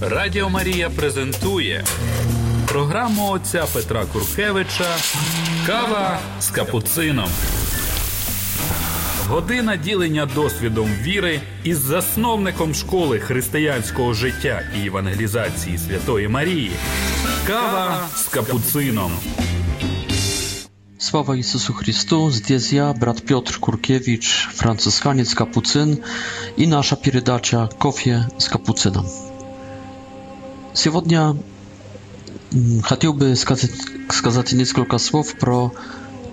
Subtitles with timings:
[0.00, 1.84] Радіо Марія презентує
[2.68, 4.84] програму отця Петра Куркевича
[5.66, 7.28] Кава з капуцином.
[9.28, 16.70] Година ділення досвідом віри із засновником школи християнського життя і евангелізації Святої Марії.
[17.46, 19.12] Кава з капуцином.
[21.12, 24.30] Sława Jezusu Chrystu, здесь я, брат Piotr Kurkiewicz,
[24.60, 25.90] franciszkaniec kapucyn
[26.62, 29.04] i nasza передача «Кофе z kapucynem».
[30.74, 31.36] Сегодня
[32.82, 33.70] хотел бы сказать,
[34.10, 35.72] сказать несколько слов про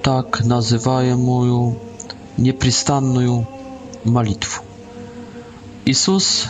[0.01, 1.79] так называемую
[2.37, 3.47] непрестанную
[4.03, 4.63] молитву.
[5.85, 6.47] Иисус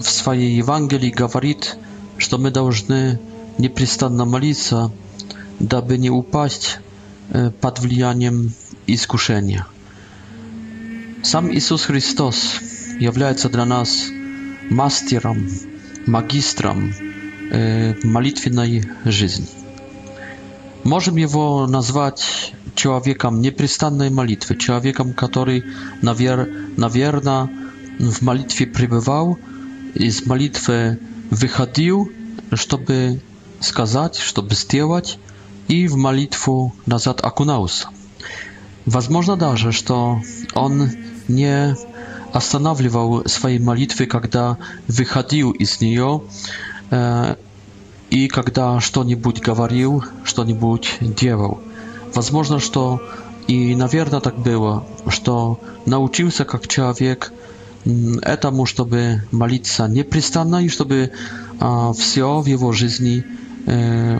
[0.00, 1.76] в своей Евангелии говорит,
[2.16, 3.20] что мы должны
[3.58, 4.90] непрестанно молиться,
[5.58, 6.78] дабы не упасть
[7.60, 8.50] под влиянием
[8.86, 9.66] искушения.
[11.22, 12.36] Сам Иисус Христос
[12.98, 14.04] является для нас
[14.70, 15.50] мастером,
[16.06, 16.94] магистром,
[17.50, 19.46] молитвенной жизни.
[20.84, 25.64] Можем его назвать человеком непрестанной молитвы, человеком, который,
[26.00, 27.50] навер, наверное,
[27.98, 29.36] в молитве пребывал,
[29.94, 30.98] из молитвы
[31.30, 32.10] выходил,
[32.54, 33.20] чтобы
[33.58, 35.18] сказать, чтобы сделать,
[35.68, 37.88] и в молитву назад окунался.
[38.86, 40.22] Возможно даже, что
[40.54, 40.90] он
[41.28, 41.76] не
[42.32, 44.56] останавливал своей молитвы, когда
[44.88, 46.22] выходил из нее,
[46.90, 47.36] Э,
[48.10, 51.60] и когда что-нибудь говорил, что-нибудь делал.
[52.12, 53.00] Возможно, что
[53.46, 57.32] и, наверное, так было, что научился как человек
[58.22, 61.12] этому, чтобы молиться непрестанно и чтобы
[61.60, 63.24] а, все в его жизни
[63.66, 64.18] э,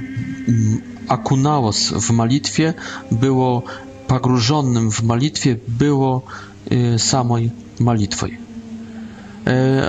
[1.08, 2.76] окуналось в молитве,
[3.10, 3.64] было
[4.06, 6.22] погруженным в молитве, было
[6.66, 8.38] э, самой молитвой.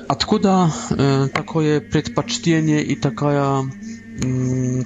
[0.08, 0.72] Откуда
[1.34, 3.70] такое предпочтение и такая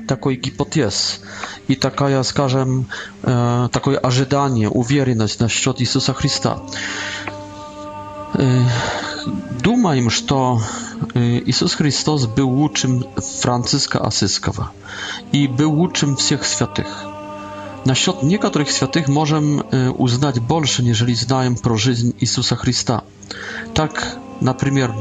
[0.08, 1.22] такой гипотез
[1.68, 2.88] и такая, скажем,
[3.22, 6.62] такое ожидание, уверенность насчет Иисуса Христа.
[9.62, 10.62] Думаем, что
[11.14, 13.06] Иисус Христос был лучшим
[13.42, 14.72] Франциска Асискова
[15.32, 16.88] и был лучшим всех святых.
[17.86, 19.64] Насчет некоторых святых можем
[19.98, 23.04] узнать больше, нежели знаем про жизнь Иисуса Христа.
[23.74, 24.94] Так Например,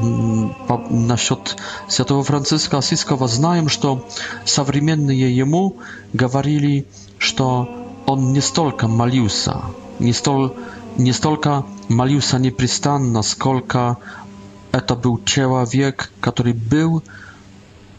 [0.91, 1.57] насчет
[1.89, 4.05] святого Франциска Осиского знаем, что
[4.45, 5.77] современные ему
[6.13, 6.87] говорили,
[7.19, 7.69] что
[8.07, 9.61] он не столько молился,
[9.99, 10.53] не, столь,
[10.97, 13.97] не столько молился непрестанно, сколько
[14.73, 17.03] это был человек, который был,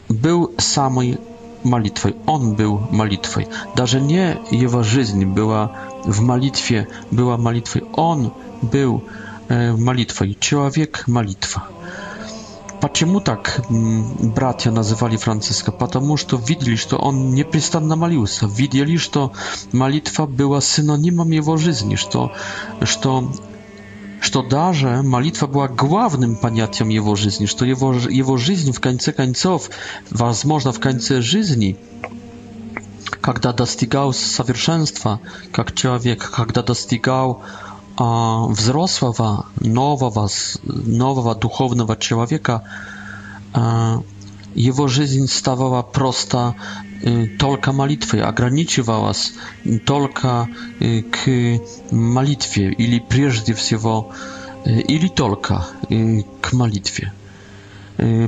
[0.07, 1.19] был самой
[1.63, 2.15] молитвой.
[2.27, 3.47] Он был молитвой.
[3.75, 5.75] Даже не его жизнь была
[6.05, 7.83] в молитве, была молитвой.
[7.95, 8.31] Он
[8.71, 10.37] был молитвой молитвой.
[10.39, 11.65] Человек– молитва.
[12.81, 15.71] Почему так братья называли Франциска?
[15.71, 19.33] Потому что видели, что он непрестанно молился, видели, что
[19.71, 22.33] молитва была синонимом его жизни, что,
[22.83, 23.31] что
[24.21, 29.69] что даже молитва była głównym понятием jego życia, że jego, jego życie w końcu końców,
[30.11, 31.75] возможно, w końcu жизни,
[33.21, 35.19] когда достигал совершенства,
[35.51, 37.64] как человек, когда достигал э,
[37.97, 40.29] а, взрослого, нового,
[40.63, 42.63] нового духовного человека
[43.53, 44.01] а,
[44.53, 46.55] его жизнь ставала просто
[47.39, 49.33] только молитвой, ограничивалась
[49.85, 50.47] только
[50.79, 51.59] к
[51.91, 54.13] молитве или прежде всего,
[54.63, 55.67] или только
[56.41, 57.11] к молитве.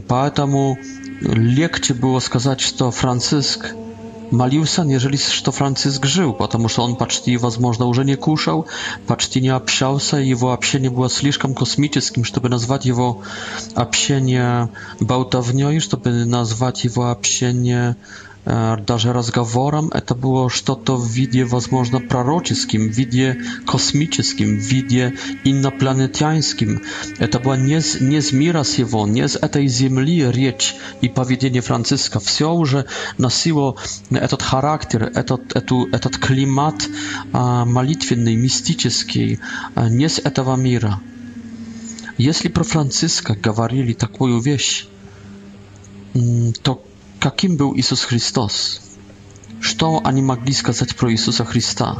[0.10, 0.78] Поэтому
[1.22, 3.74] легче было сказать, что Франциск–
[4.32, 8.68] Молился, нежели что Франциск жил, потому что он почти, возможно, уже не кушал,
[9.06, 13.22] почти не общался, его общение было слишком космическим, чтобы назвать его
[13.76, 17.96] общение болтовней, чтобы назвать его общение
[18.48, 26.82] даже разговорам, это было что-то в виде, возможно, пророческим, в виде космическим, в виде инопланетянским.
[27.18, 31.62] Это было не с, не с мира сего, не с этой земли речь и поведение
[31.62, 32.22] Франциска.
[32.22, 32.86] Все уже
[33.18, 33.76] носило
[34.12, 36.88] этот характер, этот, эту, этот климат
[37.34, 39.40] а, молитвенный, мистический,
[39.76, 41.02] а, не с этого мира.
[42.18, 44.88] Если про Франциска говорили такую вещь,
[46.64, 46.82] то
[47.20, 48.82] Каким был Иисус Христос?
[49.60, 51.98] Что они могли сказать про Иисуса Христа?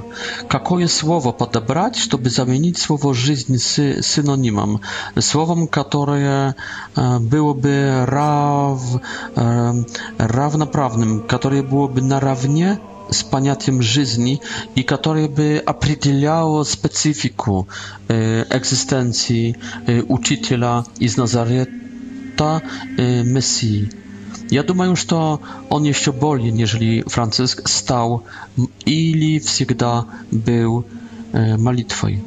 [0.48, 4.82] Какое слово подобрать, чтобы заменить слово «жизнь» с синонимом?
[5.20, 6.56] Словом, которое
[6.96, 8.82] было бы рав,
[10.20, 12.80] равноправным, которое было бы наравне
[13.10, 14.40] с понятием жизни
[14.76, 17.68] и которое бы определяло специфику
[18.08, 19.56] экзистенции
[20.08, 22.62] учителя из Назарета
[23.00, 23.90] Мессии.
[24.50, 28.24] Ja думаю, что он еще более, нежели Франциск, стал
[28.86, 30.86] или всегда был
[31.34, 32.24] молитвой.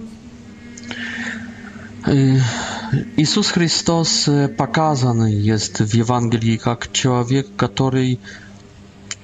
[3.17, 4.29] Иисус Христос
[4.59, 8.17] показан jest w Ewangelii jak człowiek, który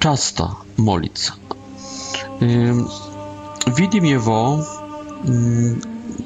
[0.01, 1.33] часто молится.
[3.77, 4.65] Видим его,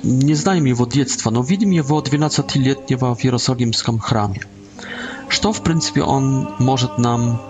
[0.05, 4.41] не знаем его детства, но видим его 12-летнего в Иерусалимском храме
[5.31, 7.41] что, в принципе, он может нам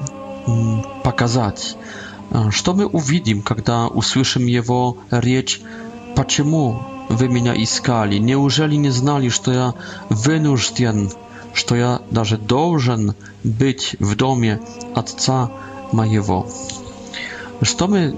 [1.03, 1.77] показать?
[2.50, 5.61] Что мы увидим, когда услышим его речь
[6.15, 8.19] «Почему вы меня искали?
[8.19, 9.75] Неужели не знали, что я
[10.11, 11.11] вынужден,
[11.55, 14.61] что я даже должен быть в доме
[14.94, 15.50] Отца
[15.93, 16.47] моего?»
[17.62, 18.17] Что мы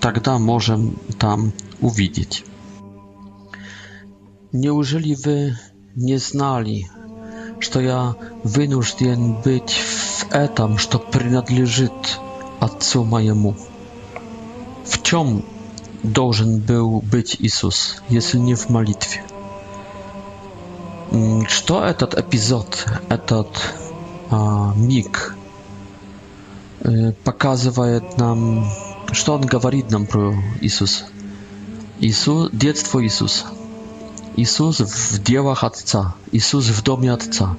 [0.00, 2.44] тогда можем там увидеть?
[4.52, 5.56] Неужели вы
[5.94, 6.90] не знали,
[7.60, 11.92] что я вынужден быть в этом, что принадлежит
[12.58, 13.54] Отцу моему.
[14.84, 15.44] В чем
[16.02, 19.22] должен был быть Иисус, если не в молитве?
[21.48, 23.48] Что этот эпизод, этот
[24.30, 25.34] а, миг
[27.24, 28.64] показывает нам,
[29.12, 31.04] что он говорит нам про Иисуса?
[31.98, 33.44] Иисус, детство Иисуса.
[34.36, 37.56] Иисус в делах Отца, Иисус в доме Отца,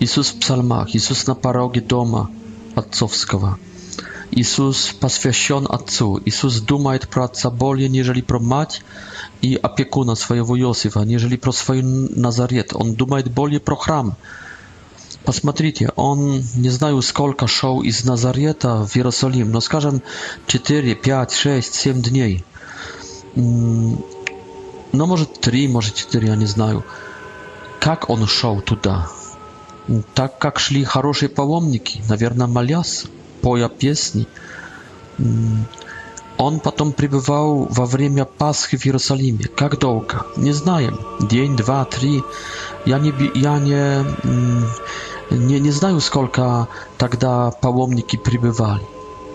[0.00, 2.30] Иисус в псалмах, Иисус на пороге дома
[2.74, 3.58] отцовского.
[4.30, 8.82] Иисус посвящен Отцу, Иисус думает про Отца более, нежели про мать
[9.42, 12.72] и опекуна своего Иосифа, нежели про свой Назарет.
[12.74, 14.14] Он думает более про храм.
[15.24, 20.02] Посмотрите, он, не знаю сколько шел из Назарета в Иерусалим, но скажем
[20.46, 22.44] 4, 5, 6, 7 дней.
[24.92, 26.84] но ну, может, три, может, четыре, я не знаю.
[27.80, 29.08] Как он шел туда?
[30.14, 33.06] Так как шли хорошие паломники, наверное, молясь,
[33.40, 34.26] поя песни.
[36.38, 39.46] Он потом пребывал во время Пасхи в Иерусалиме.
[39.46, 40.26] Как долго?
[40.36, 40.98] Не знаем.
[41.20, 42.22] День, два, три.
[42.84, 44.04] Я не, я не,
[45.30, 46.68] не, не знаю, сколько
[46.98, 48.82] тогда паломники пребывали.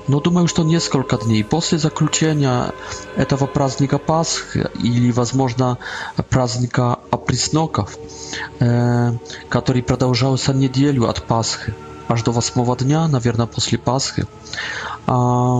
[0.08, 2.74] Но ну, думаю, что несколько дней после заключения
[3.18, 5.78] этого праздника Пасхи или, возможно,
[6.30, 7.98] праздника опресноков,
[8.60, 9.12] э,
[9.50, 11.74] который продолжался неделю от Пасхи,
[12.08, 14.26] аж до восьмого дня, наверное, после Пасхи.
[15.08, 15.60] Э,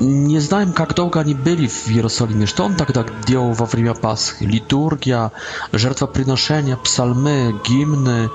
[0.00, 4.42] не знаем, как долго они были в Иерусалиме, что он тогда делал во время Пасхи.
[4.42, 5.30] Литургия,
[5.70, 8.30] жертвоприношения, псалмы, гимны,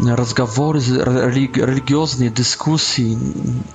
[0.00, 3.18] разговоры, религиозные дискуссии.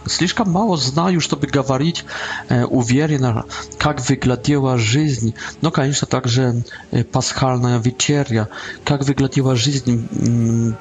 [0.05, 2.05] Слишком мало знаю, чтобы говорить
[2.49, 3.45] уверенно,
[3.77, 5.35] как выглядела жизнь.
[5.61, 6.63] Но, конечно, также
[7.11, 8.47] пасхальная вечеря,
[8.85, 10.75] как выглядела жизнь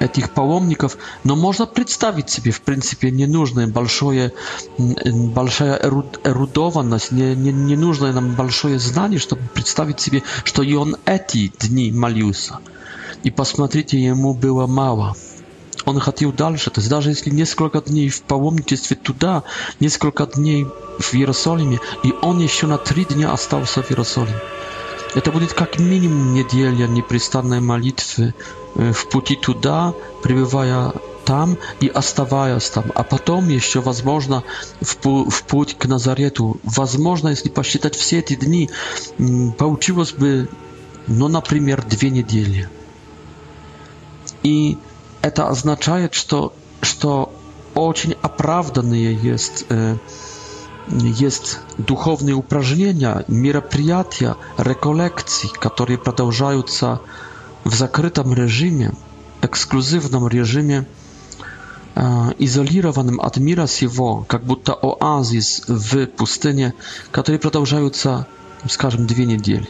[0.00, 4.32] этих паломников, но можно представить себе, в принципе, не нужно большое,
[4.76, 5.78] большая
[6.24, 11.46] эрудованность, не, не, не нужно нам большое знание, чтобы представить себе, что и он эти
[11.60, 12.58] дни молился.
[13.24, 15.16] И посмотрите, ему было мало.
[15.86, 19.42] Он хотел дальше, то есть даже если несколько дней в паломничестве туда,
[19.80, 20.66] несколько дней
[20.98, 24.40] в Иерусалиме, и он еще на три дня остался в Иерусалиме.
[25.14, 28.34] Это будет как минимум неделя непрестанной молитвы
[28.76, 30.92] э, в пути туда, пребывая
[31.24, 34.42] там и оставаясь там, а потом еще, возможно,
[34.82, 36.60] в, пу в путь к Назарету.
[36.62, 38.68] Возможно, если посчитать все эти дни,
[39.56, 40.48] получилось бы,
[41.06, 42.68] ну, например, две недели.
[44.44, 44.76] i
[45.34, 46.50] to oznacza, że to,
[47.00, 47.28] to
[47.74, 49.96] bardzo oprawdane jest e,
[51.20, 56.62] jest duchowne uprażnienia, miraprijatia, rekolekcji, które przedłużają
[57.66, 58.90] w zakrytym reżimie,
[59.40, 60.84] ekskluzywnym reżimie,
[61.96, 64.24] e, izolowanym od mira siwo,
[64.82, 66.72] oazis w pustynie,
[67.12, 68.22] które przedłużają się,
[68.78, 69.66] powiedzmy, dwie niedzieli,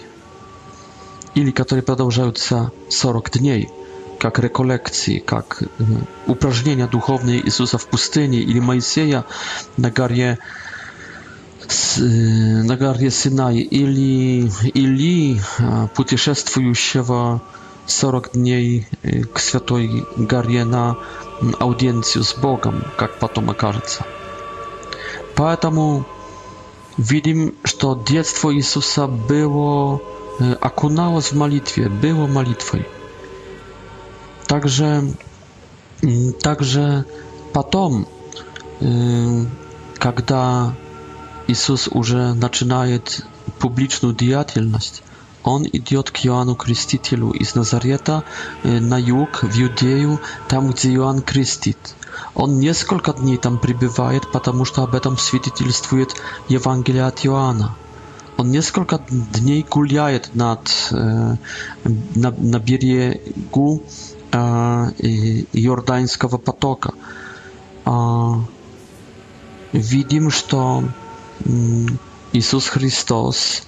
[1.35, 3.67] ili które przedłużają się 40 dni
[4.19, 5.63] как реколлекции, как
[6.27, 9.25] упражнения духовные Иисуса в пустыне или Моисея
[9.77, 10.39] на горе
[11.97, 15.41] на горе Синай или Или
[15.95, 17.41] путешествующего
[17.87, 18.87] 40 дней
[19.33, 20.97] к Святой горе на
[21.59, 24.05] аудиенцию с Богом, как потом окажется.
[25.37, 26.07] Поэтому
[26.97, 30.01] видим, что детство Иисуса было
[30.61, 32.87] окуналось в молитве, было молитвой.
[34.47, 35.03] Także
[36.03, 37.03] mm, także
[37.53, 38.05] potem,
[40.01, 40.35] kiedy
[41.49, 42.85] Jezus już zaczyna
[43.59, 45.03] publiczną działalność,
[45.45, 48.23] on idzie k Joannu Chrystitelu z Nazareta
[48.67, 51.95] y, na jug, w Judeju, tam gdzie Joan Chrystit.
[52.35, 56.07] On несколько dni tam przybywa, ponieważ o tym świadectwuje
[56.51, 57.75] Ewangelia od Joana.
[58.39, 58.99] On несколько
[59.33, 63.81] dni kuliaje nad, y, na, na biegu
[64.37, 64.89] А,
[65.53, 66.93] Иорданского потока.
[67.85, 68.41] А,
[69.71, 70.83] видим, что
[72.33, 73.63] Иисус Христос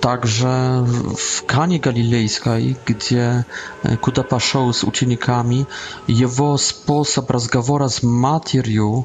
[0.00, 0.84] także
[1.16, 3.44] w Kanie Galilejskiej, gdzie
[3.84, 5.64] e, Kuda poszedł z uczniami,
[6.08, 9.04] jego sposób rozmowy z materią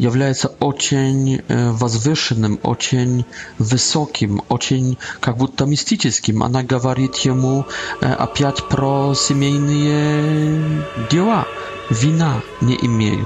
[0.00, 1.38] jest ocień e,
[1.72, 3.24] wazwyższym, ocień
[3.60, 6.42] wysokim, ocień jakby mistycznym.
[6.42, 7.64] Ona mówi mu
[8.18, 11.44] opiat e, pro семейne dzieła.
[11.90, 13.24] Wina nie imieją.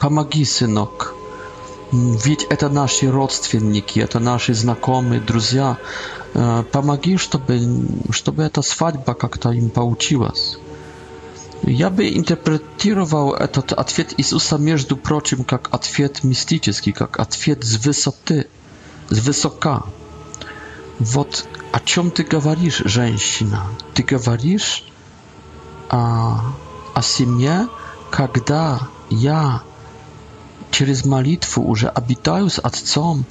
[0.00, 1.14] Pomagi, synok
[1.94, 5.78] ведь это наши родственники, это наши знакомые, друзья.
[6.72, 7.60] Помоги, чтобы,
[8.10, 10.58] чтобы эта свадьба как-то им получилась.
[11.62, 18.48] Я бы интерпретировал этот ответ Иисуса, между прочим, как ответ мистический, как ответ с высоты,
[19.10, 19.84] с высока.
[20.98, 23.68] Вот о чем ты говоришь, женщина?
[23.94, 24.84] Ты говоришь
[25.88, 26.40] о,
[26.94, 27.68] о семье,
[28.10, 29.62] когда я
[30.74, 33.24] через молитву уже обитаю с Отцом,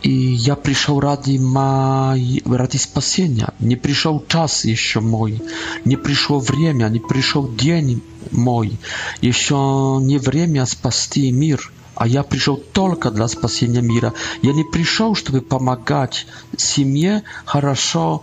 [0.00, 3.50] и я пришел ради, моей, ради спасения.
[3.60, 5.42] Не пришел час еще мой,
[5.84, 8.78] не пришло время, не пришел день мой,
[9.20, 11.70] еще не время спасти мир.
[11.94, 14.14] А я пришел только для спасения мира.
[14.40, 18.22] Я не пришел, чтобы помогать семье хорошо,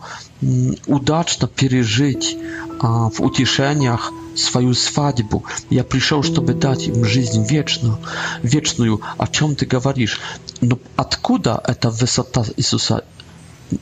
[0.88, 2.36] удачно пережить
[2.82, 5.44] в утешениях, свою свадьбу.
[5.70, 7.98] Я пришел, чтобы дать им жизнь вечную.
[8.44, 9.02] вечную.
[9.18, 10.20] О чем ты говоришь?
[10.62, 13.04] Но откуда эта высота Иисуса?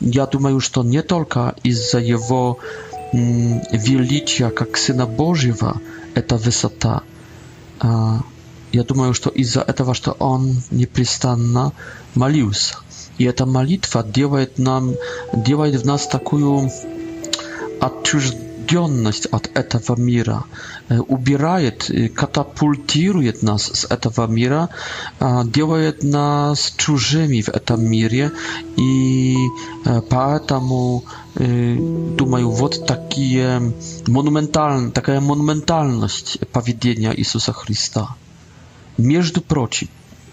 [0.02, 2.60] Я думаю, что не только из-за Его
[3.14, 5.80] величия как Сына Божьего
[6.14, 7.04] эта высота.
[7.82, 11.72] Я думаю, что из-за этого, что Он непрестанно
[12.16, 12.76] молился.
[13.18, 14.94] И эта молитва делает, нам,
[15.34, 16.70] делает в нас такую
[17.80, 20.44] отчужденность odgionność od etawa mira,
[20.92, 24.68] e, ubierajet, e, katapultirujet nas z etawa mira,
[25.52, 28.30] działajet nas czużymi w etam mirie
[28.78, 29.36] i
[29.86, 31.02] e, paetamu,
[32.18, 33.62] tu mają wod takie
[34.94, 38.14] taka monumentalność powiedzenia Jezusa Chrysta.
[39.00, 39.88] Między proci,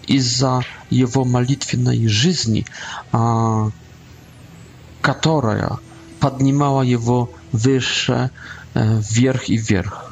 [0.07, 0.59] i za
[0.91, 2.63] jego malitwiennej żyzni,
[3.11, 3.45] a,
[5.01, 5.77] która
[6.19, 8.29] podnimała jego выше,
[8.73, 10.11] вверх и вверх.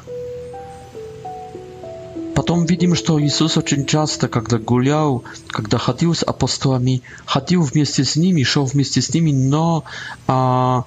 [2.34, 8.16] Потом видим, что Иисус очень часто, когда гулял, когда ходил с апостолами, ходил вместе с
[8.16, 9.84] ними, шел вместе с ними, но
[10.26, 10.84] а,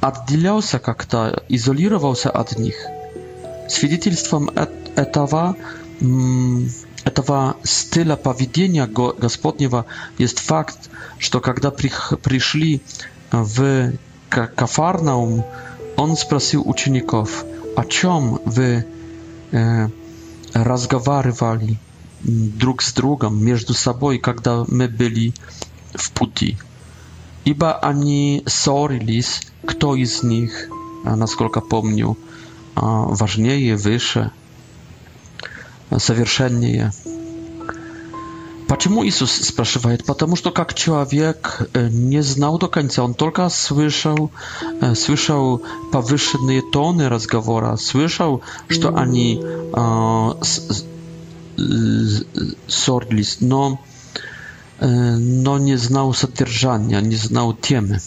[0.00, 2.74] отделялся как-то, изолировался от них.
[3.68, 4.48] Свидетельством
[4.96, 5.54] этого,
[7.04, 9.84] этого стиля поведения Господнего
[10.16, 10.78] есть факт,
[11.18, 12.80] что когда пришли
[13.30, 13.92] в
[14.30, 15.44] Кафарнаум,
[15.96, 18.84] Он спросил учеников, о чем вы
[19.50, 19.88] э,
[20.52, 21.78] разговаривали
[22.22, 25.32] друг с другом между собой, когда мы были
[25.94, 26.58] в пути?
[27.46, 30.68] Ибо они ссорились, кто из них,
[31.04, 32.18] насколько помню,
[32.74, 34.32] важнее, выше,
[35.96, 36.92] совершеннее.
[38.68, 40.04] Почему Иисус спрашивает?
[40.04, 44.30] Потому что как человек не знал до конца, он только слышал,
[44.96, 50.32] слышал повышенные тоны разговора, слышал, что они э,
[52.66, 53.78] ссорились, но,
[54.80, 58.00] э, но не знал содержания, не знал темы.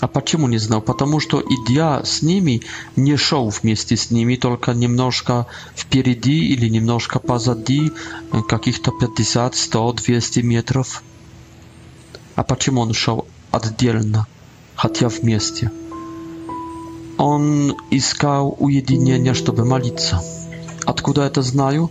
[0.00, 0.80] А почему не знал?
[0.82, 2.62] Потому что, идя с ними,
[2.96, 5.46] не шел вместе с ними, только немножко
[5.76, 7.90] впереди или немножко позади,
[8.32, 11.02] э, каких-то 50, 100, 200 метров.
[12.34, 14.26] А почему он шел отдельно,
[14.74, 15.70] хотя вместе?
[17.16, 20.20] Он искал уединение, чтобы молиться.
[20.84, 21.90] Откуда это знаю?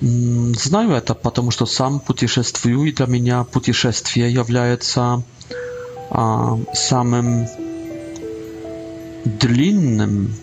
[0.00, 5.24] Знаю это, потому что сам путешествую, и для меня путешествие является
[6.74, 7.46] samym
[9.24, 10.34] длинным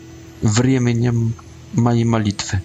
[0.42, 1.34] временем
[1.74, 2.62] моей молитвы.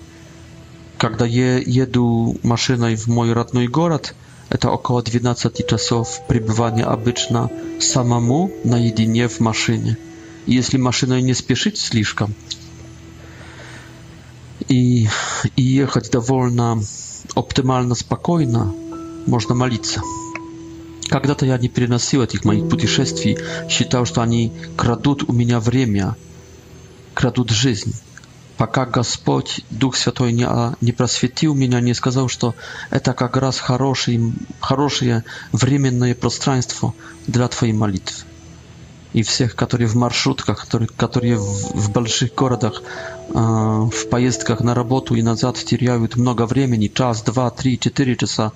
[0.99, 4.15] Когда я еду машиной в мой родной город,
[4.51, 9.97] это около 12 часов пребывания обычно самому наедине в машине,
[10.47, 12.35] если машиной не спешить слишком.
[14.69, 15.09] И,
[15.57, 16.79] и ехать довольно
[17.35, 18.73] оптимально спокойно,
[19.27, 20.03] можно молиться.
[21.11, 23.37] Когда-то я не переносил этих моих путешествий,
[23.69, 26.15] считал, что они крадут у меня время,
[27.15, 27.95] крадут жизнь.
[28.57, 32.55] Пока Господь, Дух Святой, не, а, не просветил меня, не сказал, что
[32.91, 36.95] это как раз хороший, хорошее временное пространство
[37.27, 38.15] для твоей молитвы.
[39.13, 42.83] И всех, которые в маршрутках, которые, которые в, в больших городах,
[43.31, 48.53] э, в поездках на работу и назад теряют много времени, час, два, три, четыре часа,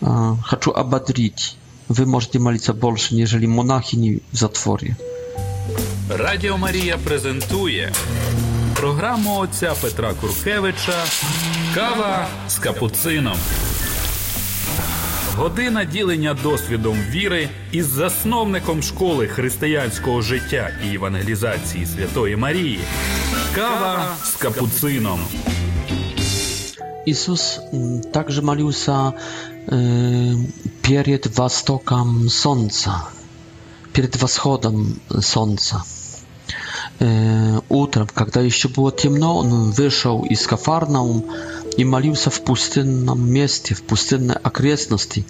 [0.00, 1.56] Хочу ободрить.
[1.88, 4.94] Вы можете молиться больше, нежели монахини в затворі.
[6.10, 7.92] Радіо Марія презентує
[8.74, 11.02] програму отця Петра Куркевича
[11.74, 13.36] Кава з капуцином.
[15.36, 22.80] Година ділення досвідом віри із засновником школи християнського життя і евангелізації Святої Марії.
[23.54, 25.20] Кава з капуцином.
[27.06, 27.60] Ісус
[28.12, 29.12] також молився
[30.82, 33.02] перед востоком солнца,
[33.92, 35.82] перед восходом солнца.
[37.68, 41.26] Утром, когда еще было темно, он вышел из Кафарнаум
[41.76, 45.26] и молился в пустынном месте, в пустынной окрестности.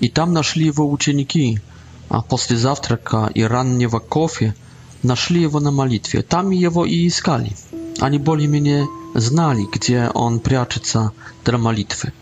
[0.00, 1.60] И там нашли его ученики,
[2.08, 4.54] а после завтрака и раннего кофе
[5.02, 6.22] нашли его на молитве.
[6.22, 7.54] Там его и искали.
[8.00, 11.12] Они более-менее знали, где он прячется
[11.44, 12.12] для молитвы.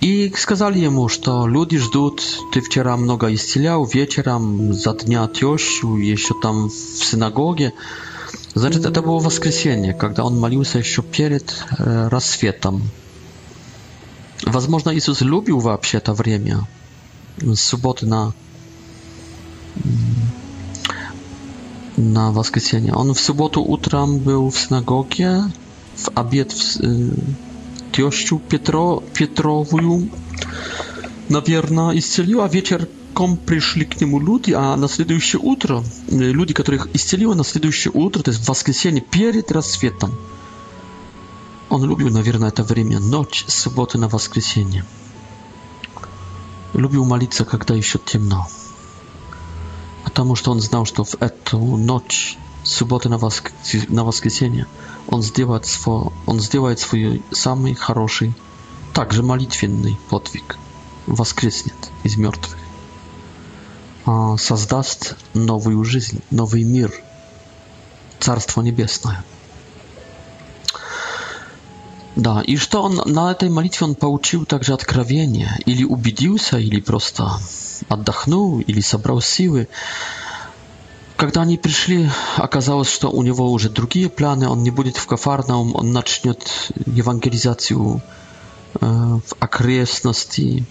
[0.00, 6.34] И сказали ему, что люди ждут, ты вчера много исцелял, вечером за дня тещу, еще
[6.40, 7.72] там в синагоге.
[8.54, 12.82] Значит, это было воскресенье, когда он молился еще перед э, рассветом.
[14.44, 16.66] Возможно, Иисус любил вообще это время,
[17.38, 18.32] с субботы на,
[21.96, 22.92] на воскресенье.
[22.92, 25.42] Он в субботу утром был в синагоге,
[25.96, 27.10] в обед в, э,
[28.02, 30.00] kościół Pietro, Pietrowiu,
[31.30, 31.90] na wierna
[32.42, 32.86] a wieczór
[33.46, 35.82] przyszli k niemu ludzie, a na następujące utro
[36.34, 40.10] ludzi, których исцеliła na następujące utro, to jest w воскресенье, перед rozświetem.
[41.70, 44.82] On lubił, na pewno, to время, noc, soboty na воскресенье.
[46.74, 48.44] Lubił modlić się, kiedy jeszcze ciemno.
[50.04, 51.16] A to, że on znał, że w
[51.50, 53.08] tę noc, soboty
[53.88, 54.64] na воскресенье,
[55.08, 56.12] Он сделает, сво...
[56.26, 58.34] он сделает свой самый хороший,
[58.92, 60.58] также молитвенный подвиг.
[61.06, 62.58] Воскреснет из мертвых.
[64.04, 66.92] А, создаст новую жизнь, новый мир.
[68.20, 69.24] Царство Небесное.
[72.16, 77.30] Да, и что он на этой молитве он получил также откровение, или убедился, или просто
[77.88, 79.68] отдохнул, или собрал силы
[81.18, 84.46] Когда они пришли, оказалось, что у него уже другие планы.
[84.48, 86.48] Он не будет в Кафарнаум, он начнет
[86.86, 88.00] евангелизацию
[88.80, 90.64] э, в окрестности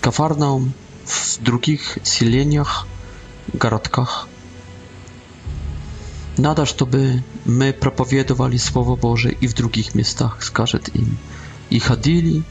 [0.00, 0.72] Кафарнаум,
[1.04, 2.88] в других селениях,
[3.52, 4.26] городках.
[6.36, 11.16] Надо, чтобы мы проповедовали Слово Божие и в других местах, скажет им.
[11.70, 12.42] И ходили,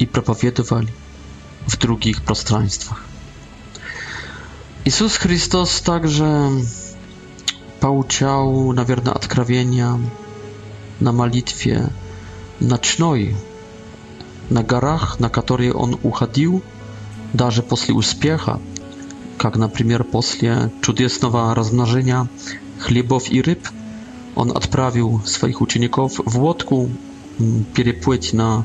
[0.00, 0.92] и проповедовали
[1.68, 3.04] в других пространствах.
[4.84, 6.50] Jezus Chrystus także
[7.80, 9.98] pouczał na wierne odkrawienia
[11.00, 11.86] na modlitwie
[12.60, 13.34] nocnej
[14.50, 16.60] na garach, na której on uchodził,
[17.34, 18.58] darze posli uspiecha,
[19.44, 22.26] jak na przykład posle cudesnowa rozmnożenia
[22.78, 23.68] chlebów i ryb,
[24.36, 26.88] on odprawił swoich uczyników w łódku
[27.40, 28.62] mm, przepłyć na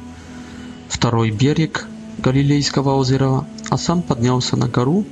[1.02, 1.88] drugi brzeg
[2.20, 5.04] Galilejskiego jeziora, a sam podniósł się na górę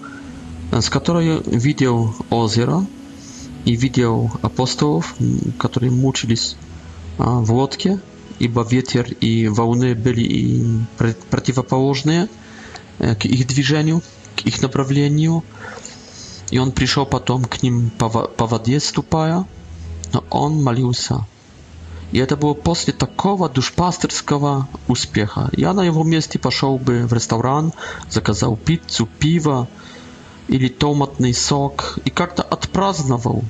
[0.71, 2.85] с которой видел озеро
[3.65, 5.15] и видел апостолов,
[5.59, 6.55] которые мучились
[7.17, 7.99] а, в лодке,
[8.39, 10.65] ибо ветер и волны были и
[11.29, 12.27] противоположные
[12.99, 14.01] э, к их движению,
[14.35, 15.43] к их направлению.
[16.51, 18.09] И он пришел потом к ним по
[18.47, 19.45] воде ступая,
[20.13, 21.25] но он молился.
[22.11, 25.49] И это было после такого душпастерского успеха.
[25.57, 27.73] Я на его месте пошел бы в ресторан,
[28.09, 29.67] заказал пиццу, пиво,
[30.47, 33.43] или томатный сок и как-то отпраздновал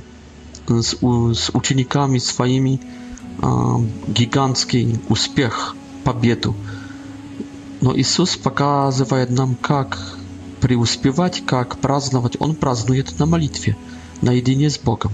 [0.68, 2.82] с, с учениками своими
[3.42, 3.76] э,
[4.08, 6.56] гигантский успех, победу.
[7.82, 10.00] Но Иисус показывает нам, как
[10.62, 12.36] преуспевать, как праздновать.
[12.40, 13.76] Он празднует на молитве,
[14.22, 15.12] наедине с Богом.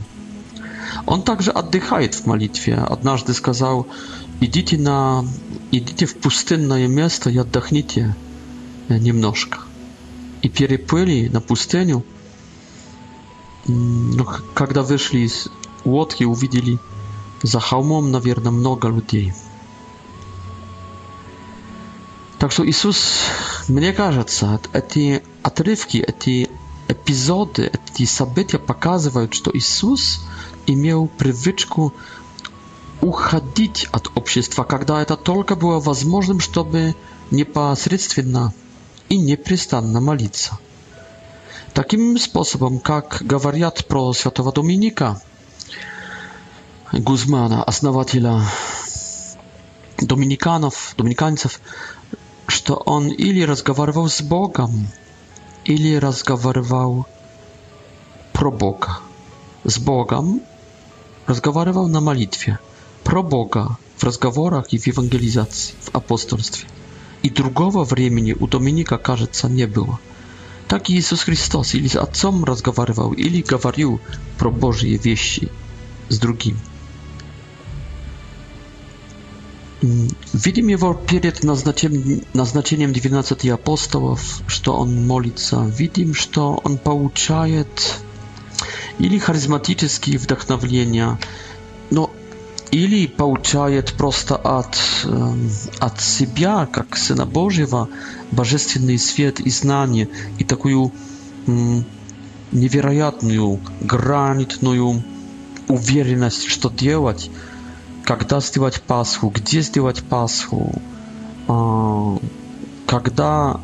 [1.07, 2.75] Он также отдыхает в молитве.
[2.75, 3.87] Однажды сказал,
[4.39, 5.25] идите, на,
[5.71, 8.15] идите в пустынное место и отдохните
[8.87, 9.57] немножко.
[10.43, 12.03] и переплыли на пустыню.
[13.65, 15.47] Но когда вышли из
[15.85, 16.77] лодки, увидели
[17.41, 19.33] за холмом, наверное, много людей.
[22.39, 23.21] Так что Иисус,
[23.69, 26.49] мне кажется, эти отрывки, эти
[26.89, 30.25] эпизоды, эти события показывают, что Иисус
[30.67, 31.93] имел привычку
[32.99, 36.95] уходить от общества, когда это только было возможным, чтобы
[37.31, 38.53] непосредственно
[39.09, 40.57] и непрестанно молиться.
[41.73, 45.19] Таким способом, как говорят про святого Доминика
[46.91, 48.41] Гузмана, основателя
[49.97, 51.59] доминиканов, доминиканцев,
[52.47, 54.87] что он или разговаривал с Богом,
[55.65, 57.07] или разговаривал
[58.33, 58.99] про Бога.
[59.63, 60.41] С Богом
[61.25, 62.59] разговаривал на молитве,
[63.03, 66.67] про Бога в разговорах и в евангелизации, в апостольстве.
[67.23, 69.99] И другого времени у Доминика, кажется, не было.
[70.67, 74.01] Так Иисус Христос или с Отцом разговаривал, или говорил
[74.37, 75.47] про Божьи вещи
[76.09, 76.59] с другим.
[79.81, 85.63] Видим его перед назначением, назначением 12 апостолов, что он молится.
[85.77, 87.97] Видим, что он получает
[88.99, 91.17] или харизматические вдохновления,
[92.73, 94.79] или получает просто от,
[95.79, 97.87] от себя, как Сына Божьего,
[98.31, 100.09] божественный свет и знание,
[100.39, 100.91] и такую
[102.51, 105.03] невероятную, гранитную
[105.67, 107.29] уверенность, что делать,
[108.05, 110.81] когда сделать Пасху, где сделать Пасху,
[112.87, 113.59] когда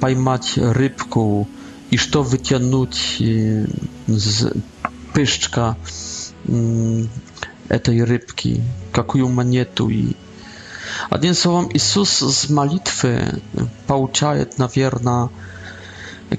[0.00, 1.48] поймать рыбку
[1.90, 4.48] и что вытянуть из
[5.14, 5.76] пышка
[7.78, 8.60] tej rybki,
[8.92, 10.14] kakują монету i
[11.10, 13.40] Одним словом, Иисус с молитвы
[13.86, 15.28] получает, наверное,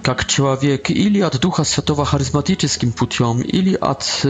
[0.03, 4.25] как человек или от Духа Святого харизматическим путем, или от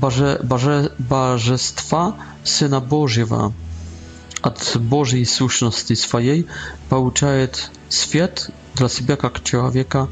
[0.00, 3.52] боже, боже, Божества Сына Божьего,
[4.42, 6.46] от Божьей сущности своей,
[6.90, 10.08] получает свет для себя как человека,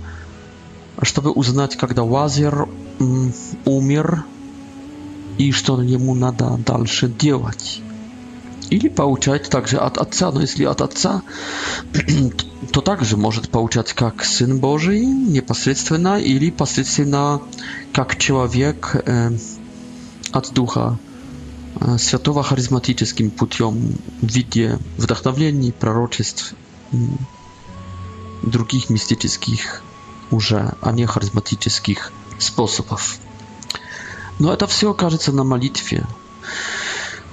[1.03, 2.67] чтобы узнать, когда Лазер
[3.67, 4.25] умер,
[5.41, 7.81] и что ему надо дальше делать.
[8.69, 11.23] Или получать также от Отца, но если от Отца,
[12.73, 17.41] то также может получать как Сын Божий непосредственно или посредственно
[17.95, 19.31] как человек э,
[20.33, 20.99] от Духа
[21.81, 26.55] э, Святого харизматическим путем в виде вдохновлений, пророчеств,
[26.93, 26.97] э,
[28.43, 29.83] других мистических
[30.31, 33.17] уже, а не харизматических способов.
[34.41, 36.07] Но это все окажется на молитве.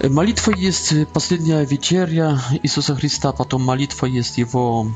[0.03, 4.91] Молитва есть последняя вечеря Иисуса Христа, потом молитва есть его,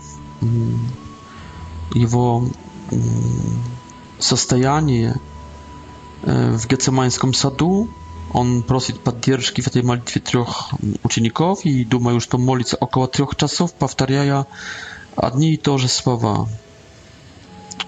[1.95, 2.45] его
[4.19, 5.15] состояние
[6.21, 7.87] в Гецеманском саду.
[8.33, 10.69] Он просит поддержки в этой молитве трех
[11.03, 14.47] учеников и думаю, что молится около трех часов, повторяя
[15.15, 16.49] одни и то же слова.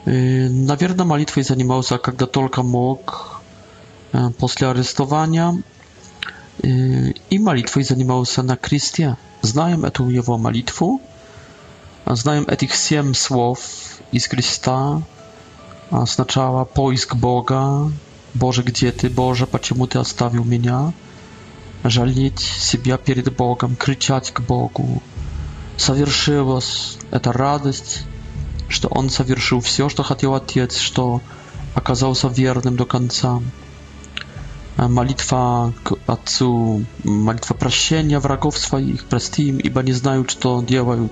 [0.05, 3.41] Наверное, молитвой занимался, когда только мог,
[4.37, 5.61] после арестования.
[6.61, 9.17] И молитвой занимался на кресте.
[9.41, 11.01] Знаем эту его молитву,
[12.05, 13.59] знаем этих семь слов
[14.11, 15.01] из креста.
[16.07, 17.91] Сначала поиск Бога.
[18.35, 19.09] Боже, где ты?
[19.09, 20.93] Боже, почему ты оставил меня?
[21.83, 25.01] Жалеть себя перед Богом, кричать к Богу.
[25.77, 28.03] Совершилась эта радость,
[28.69, 31.19] что Он совершил все, что хотел Отец, что
[31.75, 33.41] оказался верным до конца.
[34.77, 35.71] Malitwa
[36.07, 41.11] Atsu, malitwa prasienia wragowstwa ich прости ибо не знают, что делают.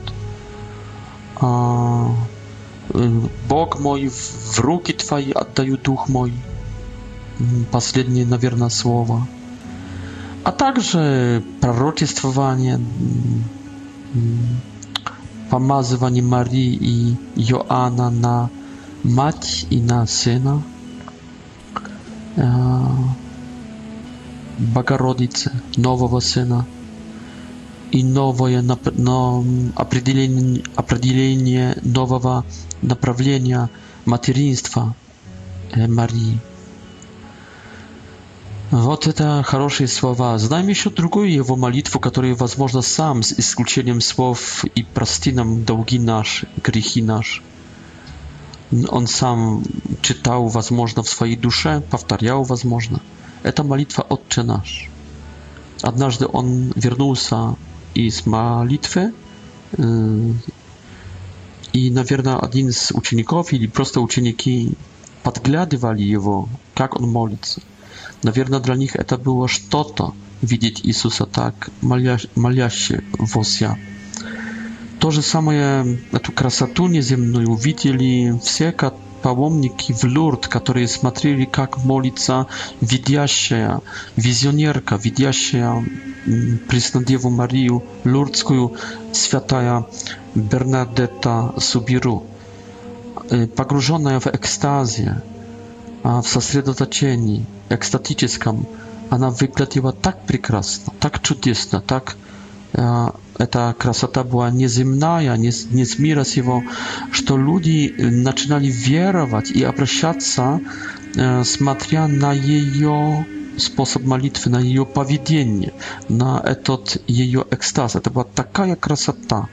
[3.50, 6.34] Бог мой, в руки Твои отдаю дух мой.
[7.72, 9.28] Последнее, наверное, слово.
[10.44, 12.80] А также пророчествование,
[15.52, 17.16] помазывание Марии и
[17.52, 18.50] Иоанна на
[19.04, 20.64] мать и на сына.
[24.76, 26.68] Богородицы, нового сына
[27.92, 29.44] и новое нап- но
[29.76, 32.46] определение, определение нового
[32.84, 33.72] направления
[34.06, 34.96] материнства
[35.76, 36.40] Марии.
[38.70, 40.38] Вот это хорошие слова.
[40.38, 45.98] Знаем еще другую его молитву, которую, возможно, сам, с исключением слов «и прости нам долги
[45.98, 47.42] наши, грехи наши».
[48.90, 49.64] Он сам
[50.04, 53.02] читал, возможно, в своей душе, повторял, возможно–
[53.44, 54.88] Это молитва «Отче наш».
[55.82, 57.56] Однажды он вернулся
[57.96, 59.14] из молитвы,
[61.74, 64.74] и, наверное, один из учеников или просто ученики
[65.24, 67.62] подглядывали его, как он молится.
[68.22, 73.04] Наверное, для них это было что-то, видеть Иисуса так, молящегося.
[75.02, 78.72] То же самое, эту красоту неземную видели все
[79.24, 82.46] паломники в Лурд, которые смотрели, как молится
[82.82, 83.82] видящая,
[84.16, 85.84] визионерка, видящая
[86.70, 88.76] Преснодеву Марию Лурдскую,
[89.12, 89.88] святая
[90.36, 92.28] Бернадетта Субиру,
[93.56, 95.24] погруженная в экстазе,
[96.04, 98.68] в сосредоточении экстатическом,
[99.10, 102.31] она выглядела так прекрасно, так чудесно, так прекрасно,
[103.52, 105.20] ta krasota była nieziemna,
[105.72, 106.62] nie z mira z jego,
[107.28, 107.90] że ludzie
[108.24, 110.60] zaczynali wierować i obracać się,
[111.18, 112.72] e, smatria na jej
[113.58, 115.72] sposób modlitwy, na jej powiedzenie,
[116.10, 117.98] na etot jej ekstaz.
[118.04, 119.48] To była taka krasota.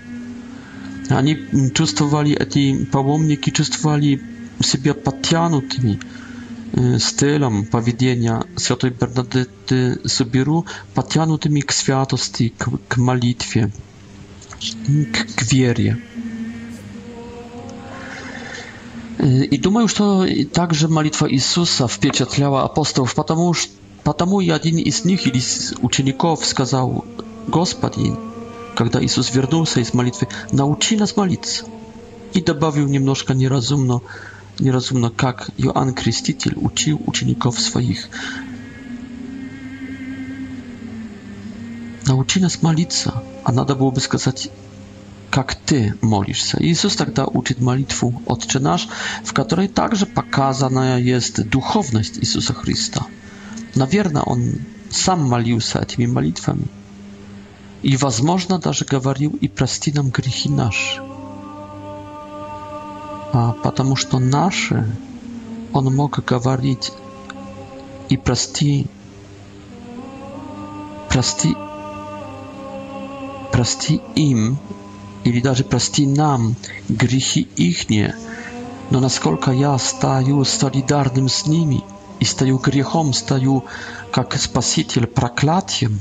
[1.18, 1.36] Oni
[1.74, 4.18] czuli, ci e, pałomniki czuli
[4.64, 5.98] siebie potianutymi.
[6.76, 13.68] Y, stylom powiedzenia świętej Bernadety zubiru podtyanutymi k świętości, k, k malitwie,
[15.12, 15.96] k, k y,
[19.50, 20.20] i I już to
[20.52, 23.68] także malitwa Jezusa wpieczętliła apostołów, ponieważ
[24.04, 27.04] Потому и один из них, или из учеников, сказал,
[27.48, 28.14] Господи,
[28.74, 31.64] когда Иисус вернулся из молитвы, научи нас молиться.
[32.32, 34.00] И добавил немножко неразумно,
[34.60, 38.08] Неразумно как Иоанн Креститель учил учеников своих.
[42.06, 44.50] Научи нас молиться, а надо было бы сказать
[45.30, 46.58] как Ty molisz się.
[46.60, 48.88] Jezus тогда uczy modlitwę Otcze Nasz,
[49.24, 53.04] w której także pokazana jest duchowność Jezusa Chrysta.
[53.76, 54.52] Наверное, Он
[54.90, 56.66] сам молился этими молитвами.
[57.82, 61.07] И, возможно, даже говорил и прости нам грехи наши.
[63.32, 64.86] А, потому что наши
[65.72, 66.92] он мог говорить
[68.08, 68.86] и прости,
[71.10, 71.54] прости,
[73.52, 74.58] прости им,
[75.24, 76.56] или даже прости нам
[76.88, 78.16] грехи ихние,
[78.90, 81.82] но насколько я стою солидарным с ними
[82.20, 83.64] и стою грехом, стою
[84.10, 86.00] как спаситель проклятием,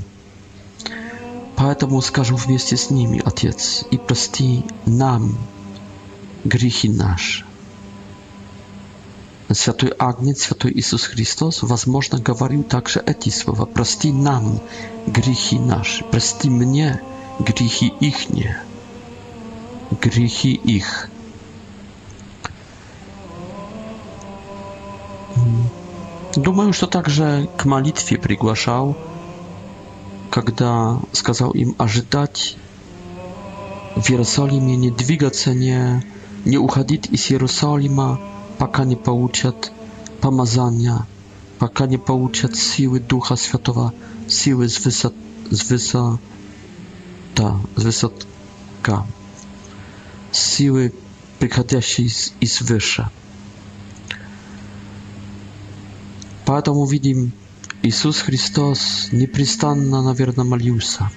[1.56, 5.36] поэтому скажу вместе с ними, Отец, и прости нам
[6.44, 7.44] грехи наши.
[9.50, 13.64] Святой Агнец, Святой Иисус Христос, возможно, говорил также эти слова.
[13.64, 14.60] «Прости нам
[15.06, 17.00] грехи наши, прости мне
[17.38, 18.60] грехи ихние,
[20.02, 21.08] грехи их».
[26.36, 28.98] Думаю, что также к молитве приглашал,
[30.30, 32.58] когда сказал им ожидать
[33.96, 36.02] в Иерусалиме, не двигаться, не
[36.46, 38.20] не уходить из Иерусалима,
[38.58, 39.72] пока не получат
[40.20, 41.06] помазания,
[41.58, 43.94] пока не получат силы Духа Святого,
[44.28, 45.14] силы с, высот,
[45.50, 46.18] с, высота,
[47.76, 49.06] с высотка,
[50.32, 50.92] силы,
[51.38, 53.08] приходящие из, извыше.
[56.46, 57.32] Поэтому видим,
[57.82, 61.10] Иисус Христос непрестанно, наверное, молился.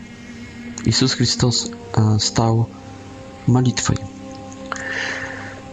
[0.86, 2.70] Иисус Христос э, стал
[3.48, 3.98] молитвой.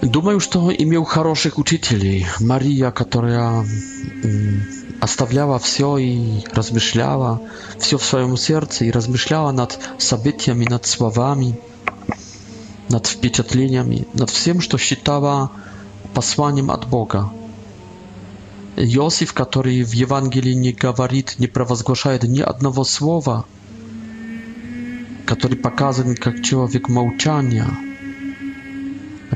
[0.02, 2.24] Думаю, что имел хороших учителей.
[2.38, 3.66] Мария, которая
[5.00, 7.42] оставляла все и размышляла,
[7.80, 11.58] все в своем сердце и размышляла над событиями, над словами,
[12.88, 15.50] над впечатлениями, над всем, что считала
[16.14, 17.32] посланием от Бога.
[18.76, 23.46] Иосиф, который в Евангелии не говорит, не провозглашает ни одного слова,
[25.26, 27.66] который показан как человек молчания–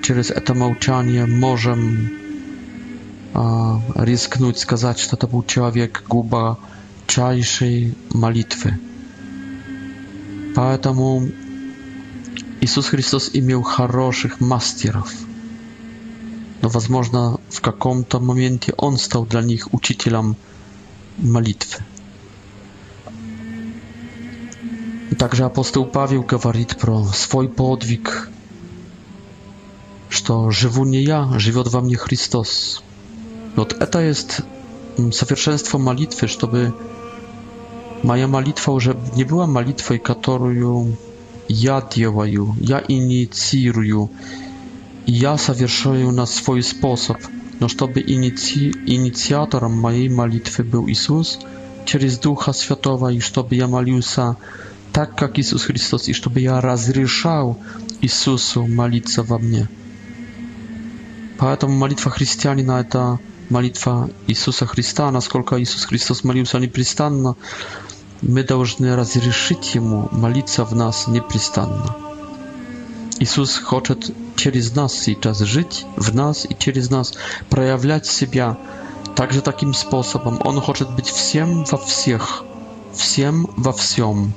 [0.03, 2.09] через это молчание можем
[3.35, 8.79] а, рискнуть сказать, что это был человек глубочайшей молитвы.
[10.57, 11.29] Поэтому
[12.61, 15.11] Иисус Христос имел хороших мастеров.
[16.63, 20.37] Но, возможно, в каком-то моменте Он стал для них учителем
[21.19, 21.81] молитwy.
[25.19, 28.29] Также апостол Павел говорит про свой подвиг–
[30.25, 32.81] что «живу не я, живет во мне Христос».
[33.57, 34.39] Вот это есть
[35.11, 36.73] совершенство молитвы, чтобы
[38.05, 40.97] моя молитва уже не была молитвой, которую
[41.49, 44.11] я делаю, я инициирую,
[45.07, 47.17] я совершаю на свой способ,
[47.59, 48.71] но чтобы иници...
[48.87, 51.41] инициатором моей молитвы был Иисус
[51.85, 54.37] через Духа Святого, и чтобы я молился
[54.93, 57.59] так, как Иисус Христос, и чтобы я разрешал
[58.03, 59.67] Иисусу молиться во мне.
[61.43, 63.19] Поэтому молитва христианина– это
[63.51, 65.11] молитва Иисуса Христа.
[65.11, 67.35] Насколько Иисус Христос молился непрестанно,
[68.21, 71.97] мы должны разрешить Ему молиться в нас непрестанно.
[73.19, 77.15] Иисус хочет через нас сейчас жить, в нас и через нас
[77.51, 78.57] проявлять себя
[79.17, 80.39] также таким способом.
[80.45, 82.45] Он хочет быть всем во всех,
[82.93, 84.33] всем во всем.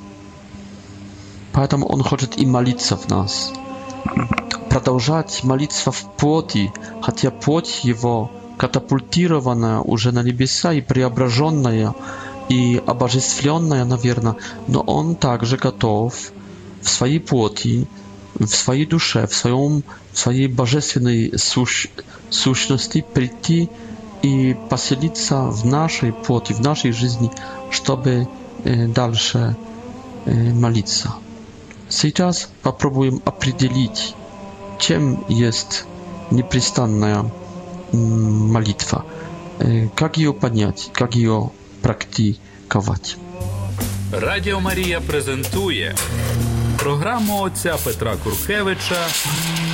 [1.54, 3.54] Поэтому Он хочет и молиться в нас
[4.76, 11.96] продолжать молиться в плоти, хотя плоть его катапультированная уже на небеса и преображенная,
[12.50, 14.36] и обожествленная, наверное,
[14.68, 16.14] но он также готов
[16.82, 17.88] в своей плоти,
[18.38, 21.88] в своей душе, в, своем, в своей божественной сущ,
[22.30, 23.70] сущности прийти
[24.24, 27.32] и поселиться в нашей плоти, в нашей жизни,
[27.72, 28.28] чтобы
[28.66, 29.56] э, дальше
[30.26, 31.14] э, молиться.
[31.88, 34.16] Сейчас попробуем определить
[34.78, 35.86] czym jest
[36.32, 37.26] непрестанная
[37.94, 39.06] молитва,
[39.96, 41.50] как ее поднять, как ее
[41.82, 43.18] практиковать.
[44.12, 45.96] Радіо Марія презентує
[46.80, 49.08] програму отця Петра Куркевича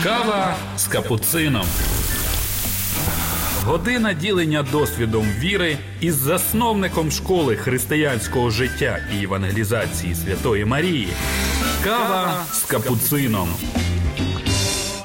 [0.03, 1.65] Кава з капуцином.
[3.65, 11.07] Година ділення досвідом віри із засновником школи християнського життя і евангелізації Святої Марії.
[11.83, 13.47] Кава з капуцином.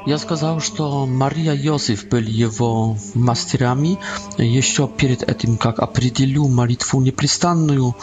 [0.06, 3.98] Я сказал, что Мария и Иосиф были его мастерами.
[4.38, 7.96] Еще перед этим, как определю молитву непрестанную,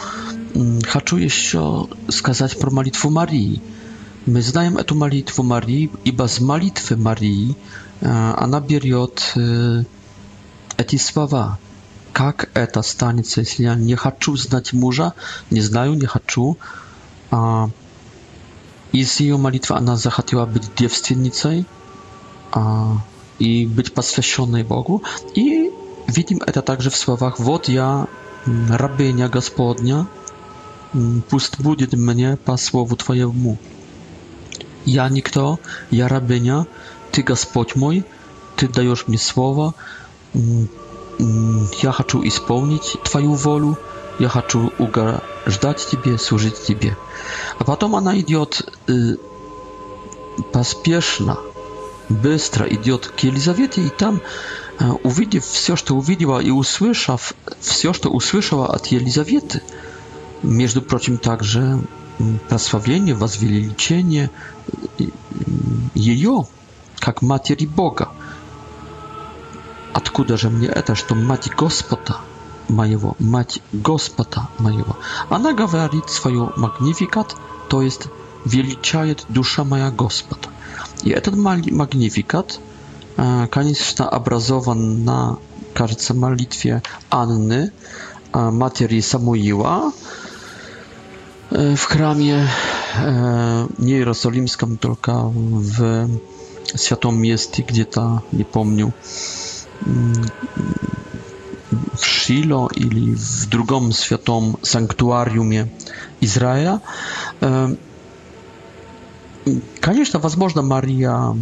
[0.86, 3.62] хочу еще сказать про молитву Марии.
[4.26, 7.56] Мы знаем эту молитву Марии, ибо с молитвы Марии
[8.02, 9.32] она берет
[10.76, 11.58] эти слова.
[12.12, 15.14] Как это станется, если я не хочу знать мужа,
[15.50, 16.58] не знаю, не хочу,
[17.30, 17.70] а
[18.92, 21.64] из ее молитвы она захотела быть девственницей,
[22.54, 22.92] а,
[23.38, 25.02] и быть посвященной Богу.
[25.34, 25.70] И
[26.06, 28.06] видим это также в словах «Вот я,
[28.46, 30.06] рабыня Господня,
[31.28, 33.58] пусть будет мне по слову Твоему».
[34.84, 35.58] Я никто,
[35.90, 36.66] я рабыня,
[37.10, 38.04] Ты Господь мой,
[38.56, 39.74] Ты даешь мне слово,
[41.82, 43.78] я хочу исполнить Твою волю,
[44.18, 46.96] я хочу угождать Тебе, служить Тебе.
[47.58, 49.14] А потом она идет э,
[50.52, 51.38] поспешно,
[52.08, 54.20] быстро идет к Елизавете, и там,
[55.02, 59.62] увидев все, что увидела и услышав все, что услышала от Елизаветы,
[60.42, 61.78] между прочим, также
[62.48, 64.30] прославление, возвеличение
[65.94, 66.46] ее,
[66.98, 68.10] как матери Бога.
[69.92, 72.18] Откуда же мне это, что мать Господа
[72.68, 74.98] моего, мать Господа моего?
[75.30, 77.36] Она говорит свою магнификат,
[77.68, 78.06] то есть
[78.44, 80.50] величает душа моя Господа.
[81.04, 81.36] I ten
[81.72, 82.58] magnifikat
[83.18, 84.04] e, Kanis está
[84.76, 85.36] na
[85.74, 87.70] kartce modlitwie Anny, e,
[88.50, 89.92] Materii Samuiła
[91.52, 92.46] e, w chramie
[93.78, 96.06] nie jerozolimskim, tylko w
[96.76, 98.90] świętym mieście, gdzie ta, nie pomnię,
[99.86, 100.26] mm,
[101.96, 105.66] w Shilo czyli w drugim świętym sanktuariumie
[106.20, 106.78] Izraela.
[109.80, 111.36] Конечно, возможно, Мария,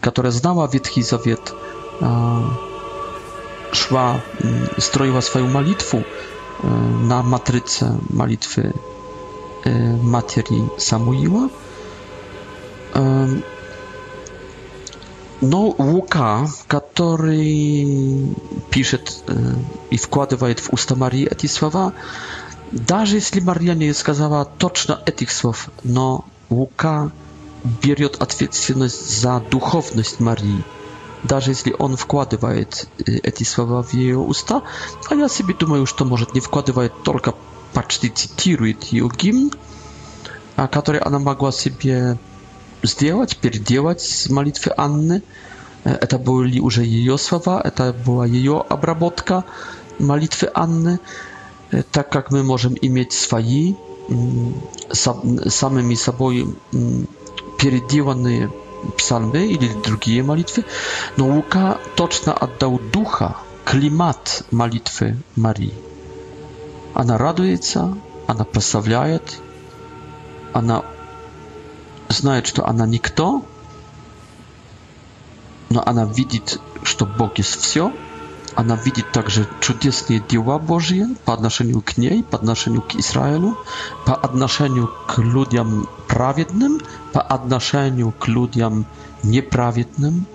[0.00, 1.52] которая знала Ветхий Завет,
[3.72, 4.20] szła,
[4.80, 6.02] stroiła swoją malitwę
[7.02, 8.72] na matryce malitwy
[10.02, 11.48] Materii Samuiła.
[15.42, 17.44] No, Łuka, który
[18.70, 18.98] pisze
[19.90, 21.92] i wkładowaje w usta Marii te słowa,
[22.72, 27.10] даже если Мария не сказала точно этих слов, но Лука
[27.64, 30.64] берет ответственность за духовность Марии.
[31.22, 34.62] Даже если он вкладывает эти слова в ее уста,
[35.08, 37.34] а я себе думаю, что, может, не вкладывает, только
[37.72, 39.52] почти цитирует ее гимн,
[40.56, 42.18] который она могла себе
[42.82, 45.22] сделать, переделать с молитвы Анны.
[45.84, 49.44] Это были уже ее слова, это была ее обработка
[50.00, 50.98] молитвы Анны,
[51.92, 53.74] так как мы можем иметь свои
[55.48, 56.44] самыми собой
[57.62, 58.50] переделанные
[58.98, 60.64] псалмы или другие молитвы,
[61.16, 65.72] но Лука точно отдал духа, климат молитвы Марии.
[66.92, 69.22] Она радуется, она прославляет,
[70.52, 70.84] она
[72.08, 73.44] знает, что она никто,
[75.70, 77.92] но она видит, что Бог есть все–
[78.54, 83.56] Она видит также чудесные дела Божьи по отношению к ней, по отношению к Израилю,
[84.04, 86.80] по отношению к людям праведным,
[87.12, 88.84] по отношению к людям
[89.22, 90.26] неправедным.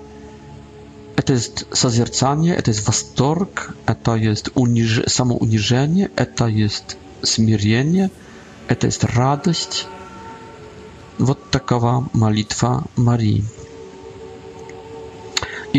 [1.15, 5.01] Это есть созерцание, это есть восторг, это есть униж...
[5.07, 8.09] самоунижение, это есть смирение,
[8.68, 9.88] это есть радость.
[11.20, 13.43] Вот такова молитва Марии.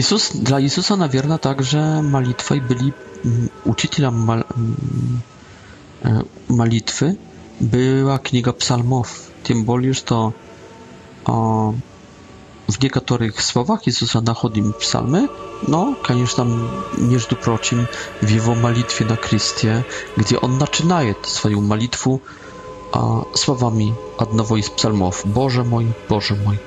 [0.00, 2.92] Jezus, dla Jezusa nawierna także malitwa i byli
[3.24, 4.72] mm, uczycielem mal, mm,
[6.04, 7.16] e, malitwy
[7.60, 9.30] była kniga psalmów.
[9.44, 10.04] Tym bardziej, że
[12.68, 15.28] w niektórych słowach Jezusa nachodzimy psalmy,
[15.68, 16.44] no, конечно,
[16.98, 17.86] между прочим,
[18.22, 19.82] w Jego malitwie na Chrystie,
[20.16, 22.18] gdzie On zaczynaje swoją malitwę
[23.34, 25.22] słowami одного из psalmów.
[25.26, 26.58] Boże mój, Boże mój,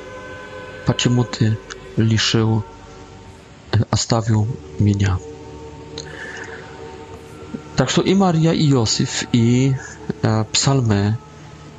[0.86, 1.56] почему Ty
[1.98, 2.62] liszył
[3.90, 4.48] оставил
[4.80, 5.20] меня.
[7.76, 9.76] Так что и Мария, и Иосиф, и
[10.22, 11.18] э, псалмы,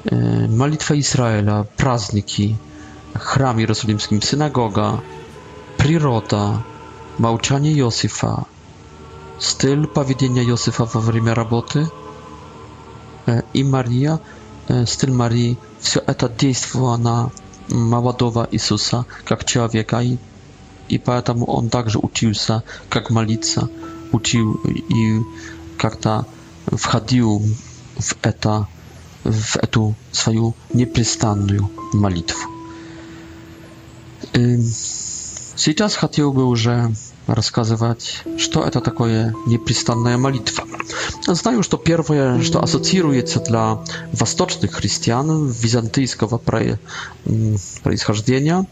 [0.05, 2.57] э, молитва Израиля, праздники,
[3.14, 5.01] храм Иерусалимский, synagoga,
[5.76, 6.64] природа,
[7.18, 8.45] молчание Иосифа,
[9.38, 11.88] styl поведения Иосифа во время работы
[13.26, 14.18] э, и Мария,
[14.68, 17.30] э, стиль Марии, все это действовало на
[17.68, 20.22] молодого Иисуса как человека и человека.
[20.89, 23.68] И поэтому он также учился, как молиться,
[24.12, 25.20] учил и
[25.78, 26.26] как-то
[26.66, 27.43] входил
[27.97, 28.68] в, это,
[29.24, 32.39] в эту свою непрестанную молитву.
[34.33, 34.61] И
[35.57, 36.93] сейчас хотел бы уже
[37.26, 40.64] рассказывать, что это такое непрестанная молитва.
[41.26, 43.78] Знаю, что первое, что ассоциируется для
[44.12, 46.39] восточных христиан византийского
[47.83, 48.66] происхождения,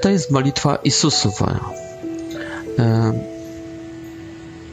[0.00, 1.60] to jest modlitwa Isusowa.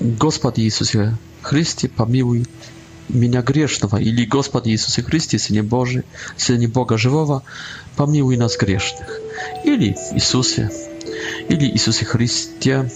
[0.01, 2.45] Господи Иисусе Христе, помилуй
[3.07, 6.03] меня грешного, или Господи Иисусе Христе, Сыне Божий,
[6.38, 7.43] Сыне Бога Живого,
[7.95, 9.09] помилуй нас грешных,
[9.63, 10.70] или Иисусе,
[11.47, 12.91] или Иисусе Христе.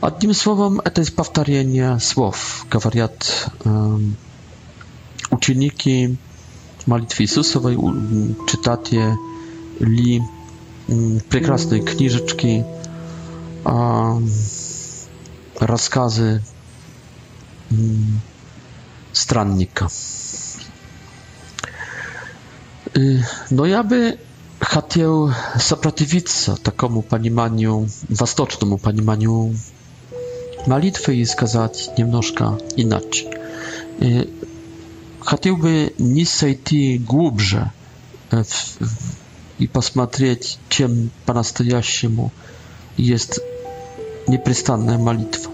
[0.00, 3.98] Одним словом, это повторение слов, говорят э,
[5.30, 6.16] ученики
[6.86, 7.76] молитвы Иисусовой,
[8.48, 9.14] читатели
[11.28, 12.66] Прекрасные книжечки,
[15.60, 16.42] рассказы
[19.12, 19.86] странника.
[23.50, 24.18] Но я бы
[24.58, 25.30] хотел
[25.60, 29.54] сопротивиться такому пониманию, восточному пониманию
[30.66, 33.30] молитwy и сказать немножко иначе.
[35.20, 37.70] Хотел бы не сойти глубже
[38.32, 39.19] в,
[39.60, 42.32] и посмотреть, чем по-настоящему
[42.96, 43.40] есть
[44.26, 45.52] непрестанная молитва.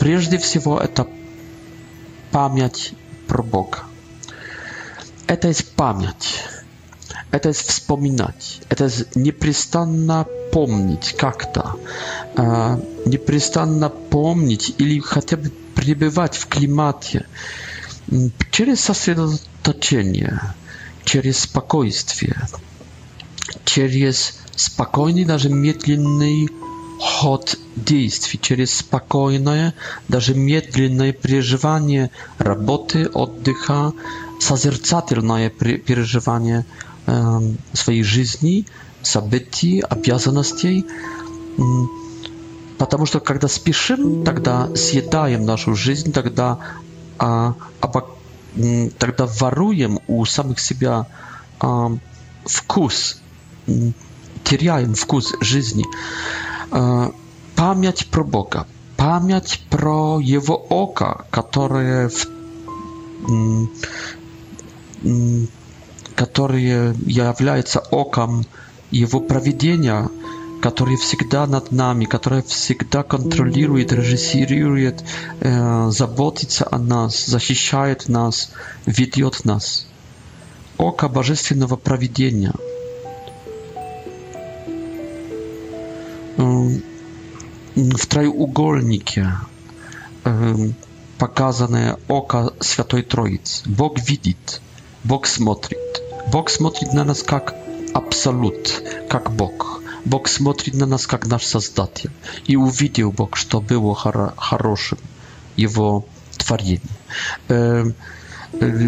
[0.00, 1.06] Прежде всего, это
[2.32, 2.92] память
[3.28, 3.84] про Бога.
[5.28, 6.42] Это есть память.
[7.30, 8.62] Это есть вспоминать.
[8.68, 11.76] Это есть непрестанно помнить как-то.
[12.34, 17.26] А, непрестанно помнить или хотя бы пребывать в климате.
[18.50, 20.40] Через сосредоточение,
[21.04, 22.36] через спокойствие.
[23.66, 26.48] через спокойный, даже медленный
[26.98, 29.74] ход действий, через спокойное,
[30.08, 33.92] даже медленное переживание работы, отдыха,
[34.40, 36.64] созерцательное переживание
[37.06, 37.38] э,
[37.74, 38.66] своей жизни,
[39.02, 40.86] событий, обязанностей.
[42.78, 46.58] Потому что когда спешим, тогда съедаем нашу жизнь, тогда,
[47.18, 48.10] а, оба,
[48.98, 51.06] тогда воруем у самих себя
[51.60, 51.90] а,
[52.44, 53.18] вкус
[54.44, 55.84] теряем вкус жизни.
[56.70, 62.10] Память про Бога, память про Его око, которое,
[66.14, 68.44] которое является оком
[68.90, 70.08] Его проведения,
[70.62, 75.02] которое всегда над нами, которое всегда контролирует, режиссирует,
[75.40, 78.52] заботится о нас, защищает нас,
[78.84, 79.86] ведет нас.
[80.76, 82.52] Око Божественного проведения–
[87.76, 89.32] w trójugolnikie
[91.18, 93.62] pokazane oka Świętej Trójcy.
[93.66, 94.34] Bog widzi,
[95.04, 95.76] Bog smotri.
[96.32, 97.54] Bog smotri na nas jak
[97.94, 99.80] absolut, jak Bog.
[100.06, 102.10] Bog smotri na nas jak nasz Sazdatiel.
[102.48, 103.94] I uwidział Bog, że to było
[104.36, 104.98] хорошим
[105.58, 106.02] Jego
[106.38, 106.78] tworzenie.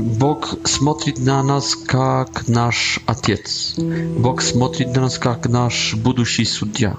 [0.03, 3.74] Bog smotri na nas jak nasz Ojciec.
[4.16, 6.97] Bog smotri na nas jak nasz przyszły sędzia.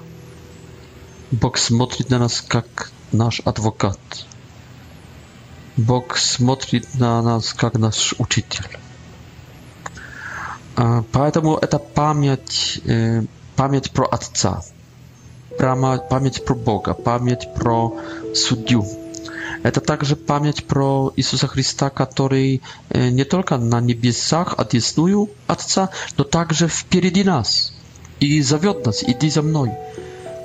[1.32, 4.00] Бог смотрит на нас, как наш адвокат.
[5.76, 8.66] Бог смотрит на нас, как наш учитель.
[11.12, 12.82] Поэтому это память,
[13.54, 14.62] память про Отца,
[15.56, 17.96] память про Бога, память про
[18.34, 18.84] Судью.
[19.62, 22.60] Это также память про Иисуса Христа, который
[22.92, 27.72] не только на небесах одесную Отца, но также впереди нас
[28.18, 29.70] и зовет нас, иди за мной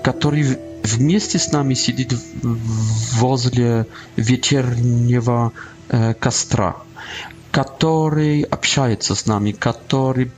[0.06, 2.14] который вместе с нами сидит
[3.18, 3.88] возле
[4.18, 5.52] вечернего
[5.90, 6.76] э, костра,
[7.50, 10.32] который общается с нами, который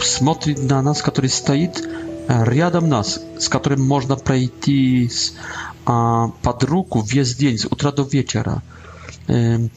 [0.00, 1.88] смотрит на нас, который стоит
[2.26, 5.10] рядом нас, с которым можно пройти э,
[6.42, 8.60] под руку весь день, с утра до вечера.
[9.28, 9.68] Э,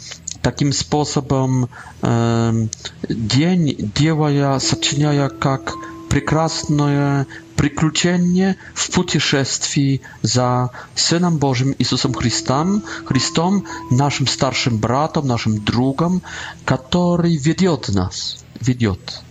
[0.41, 1.69] таким способом
[2.01, 2.65] э,
[3.09, 5.75] день, делая, сочиняя как
[6.09, 16.21] прекрасное приключения в путешествии за Сыном Божьим Иисусом Христом, Христом, нашим старшим братом, нашим другом,
[16.65, 19.21] который ведет нас, ведет.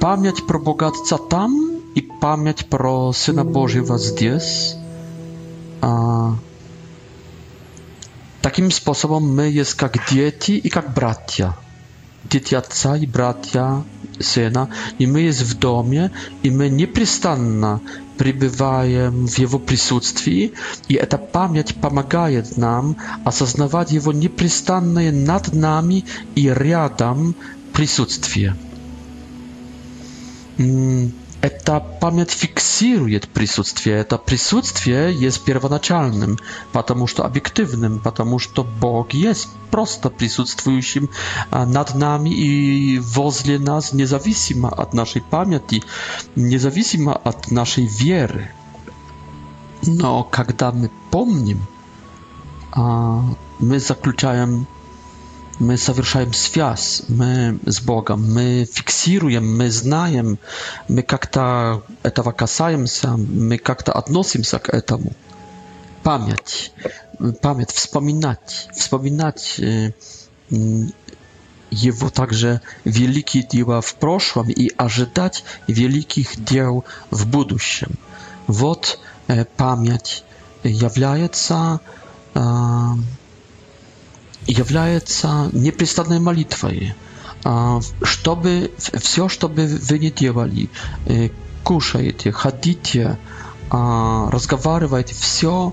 [0.00, 4.76] Память про Бога Отца там и память про Сына Божьего здесь.
[5.80, 6.36] А,
[8.42, 11.54] таким способом мы есть как дети и как братья
[12.30, 12.56] dzieci
[13.00, 13.82] i bratia
[14.20, 14.66] syna
[14.98, 16.10] i my jest w domie
[16.44, 17.78] i my nieprzystanna
[18.18, 20.48] przybywajem w jego присутствии
[20.88, 26.02] i ta pamięć pomaga nam asoznawać jego nieprzystanne nad nami
[26.36, 27.34] i riadam mm.
[27.72, 28.54] присутствие.
[31.42, 33.96] Эта память фиксирует присутствие.
[33.98, 36.38] Это присутствие есть первоначальным,
[36.72, 41.10] потому что объективным, потому что Бог есть просто присутствующим
[41.50, 45.82] над нами и возле нас, независимо от нашей памяти,
[46.36, 48.50] независимо от нашей веры.
[49.82, 51.60] Но когда мы помним,
[52.74, 54.66] мы заключаем
[55.60, 60.36] My zawieszamy związ, my z Bogiem, my fiksujemy, my znajemy,
[60.88, 62.84] my jak to etawa kasajemy
[63.34, 65.12] my jak to odnosimy się do etamu.
[66.02, 66.72] Pamięć,
[67.40, 69.92] pamięć, wspominać, wspominać y,
[70.52, 70.56] y,
[71.72, 76.82] jego także wielkie dzieła w przeszłym i ażydać wielkich dzieł
[77.12, 77.92] w buduściem.
[78.48, 78.98] Wot
[79.28, 80.22] e, pamięć
[80.66, 81.78] y, jawiająca.
[82.36, 82.96] E,
[84.46, 86.94] является непрестанной молитвой,
[88.02, 90.68] чтобы все, что бы вы ни делали,
[91.64, 93.18] кушаете, ходите,
[93.70, 95.72] разговариваете, все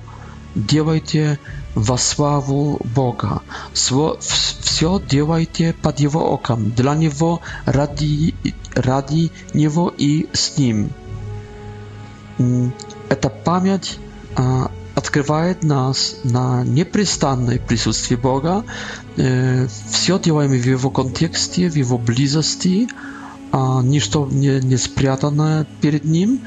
[0.55, 1.39] делайте
[1.76, 3.41] во славу Бога.
[3.74, 4.19] Все
[5.09, 8.34] делайте под Его оком, для Него, ради,
[8.76, 10.91] ради Него и с Ним.
[13.09, 13.99] Это память
[15.04, 18.64] открывает нас на непрестанное присутствие Бога.
[19.18, 22.88] Все делаем в Его контексте, в Его близости,
[23.84, 26.39] ничто не, не спрятано перед Ним,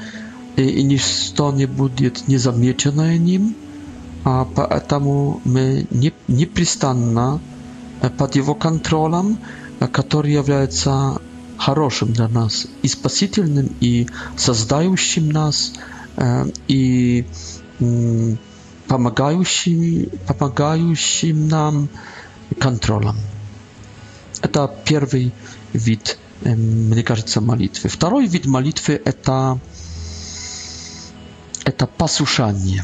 [0.57, 3.55] и, и ничто не будет незамеченное Ним,
[4.23, 7.39] а поэтому мы не, непрестанно
[8.17, 9.37] под Его контролем,
[9.91, 11.21] который является
[11.59, 15.73] хорошим для нас, и спасительным, и создающим нас,
[16.67, 17.23] и
[18.87, 21.89] помогающими, помогающим нам
[22.59, 23.17] контролом.
[24.41, 25.33] Это первый
[25.73, 27.89] вид, мне кажется, молитвы.
[27.89, 29.59] Второй вид молитвы– это,
[31.65, 32.83] это послушание.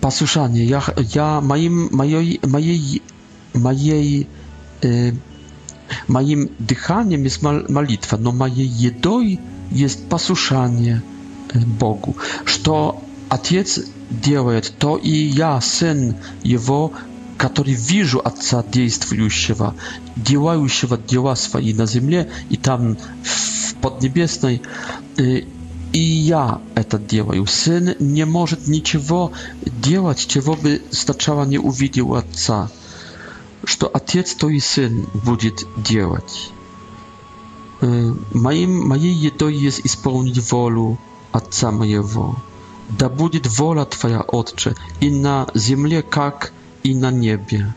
[0.00, 0.66] Послушание.
[0.66, 3.02] Я, я моим, моей, моей,
[3.54, 4.28] моей
[4.82, 5.12] э,
[6.08, 9.38] Moim dychaniem jest mal, modlitwa, no moje jedoj
[9.72, 11.00] jest posłuszanie
[11.54, 13.80] Богу, что Отец
[14.10, 16.92] делает, то и я, Сын Его,
[17.38, 19.74] который вижу Отца действующего,
[20.16, 24.62] делающего дела свои на земле и там в Поднебесной,
[25.16, 27.46] и я это делаю.
[27.46, 29.32] Сын не может ничего
[29.64, 32.70] делать, чего бы сначала не увидел Отца.
[33.64, 36.50] Что Отец, то и Сын будет делать.
[37.80, 40.98] Моим, моей едой есть исполнить волю
[41.32, 42.36] Отца моего.
[42.88, 46.52] Да будет воля Твоя, Отче, и на земле, как
[46.82, 47.74] и на небе.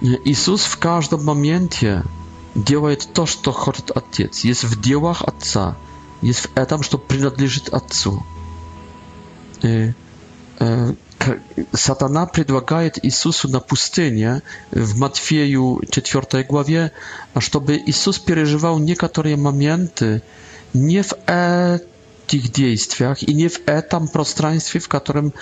[0.00, 2.02] Иисус в каждом моменте
[2.56, 4.40] делает то, что хочет Отец.
[4.40, 5.76] Есть в делах Отца,
[6.20, 8.24] есть в этом, что принадлежит Отцу.
[9.62, 9.94] И,
[10.60, 10.94] э,
[11.72, 14.42] сатана предлагает Иисусу на пустыне
[14.72, 16.92] в Матфею 4 главе,
[17.38, 20.22] чтобы Иисус переживал некоторые моменты,
[20.74, 21.78] nie w e
[22.26, 25.32] tych działaniach i nie w etam przestrzeni, w którym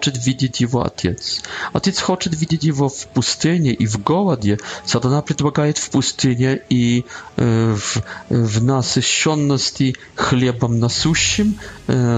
[0.00, 1.42] chce widzieć jego ojciec.
[1.72, 4.56] Ojciec chce widzieć jego w pustyni i w głodzie.
[4.86, 7.42] Satana przedwagaje w pustyni i y,
[7.82, 7.98] w,
[8.30, 11.48] w nasyconności chlebem nasuszym,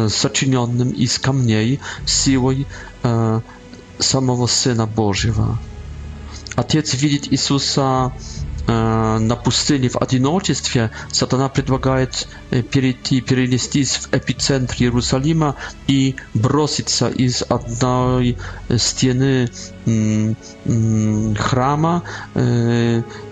[0.07, 2.64] y, zaczynionym i z kamieni, siłą y,
[4.01, 5.57] samego Syna Bożego.
[6.57, 8.11] Ojciec widzi Jezusa
[9.19, 12.29] на пустыне в одиночестве, сатана предлагает
[12.71, 15.57] перейти, перенестись в эпицентр Иерусалима
[15.87, 18.37] и броситься из одной
[18.79, 19.49] стены
[21.37, 22.03] храма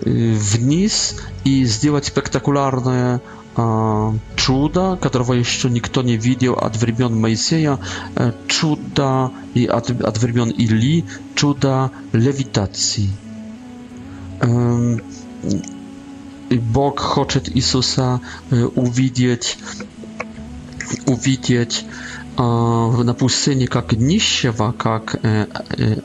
[0.03, 3.21] вниз и сделать спектакулярное
[4.35, 7.77] чудо, которого еще никто не видел от времен Моисея,
[8.47, 11.05] чудо и от, от времен Или,
[11.35, 13.09] чудо левитации.
[16.75, 18.07] Bóg chce Jezusa
[18.51, 19.43] e, uwidzieć
[21.05, 21.85] uwidzieć
[23.01, 25.19] e, na pustyni jak niższego, jak e,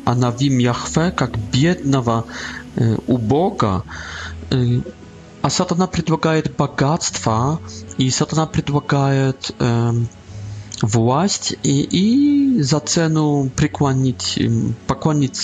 [0.04, 2.16] anawim Jahwe, jak biednego
[3.06, 3.82] u Boga.
[5.42, 7.58] A Satana przedłagaje bogactwa
[7.98, 9.32] i Satana przedłagaje
[10.94, 12.08] władź i,
[12.60, 13.26] za cenę
[13.56, 14.38] przykłonić,
[14.86, 15.34] pokłonić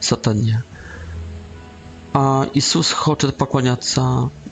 [0.00, 0.62] Satanie.
[2.12, 3.84] A Jezus chce pokłaniać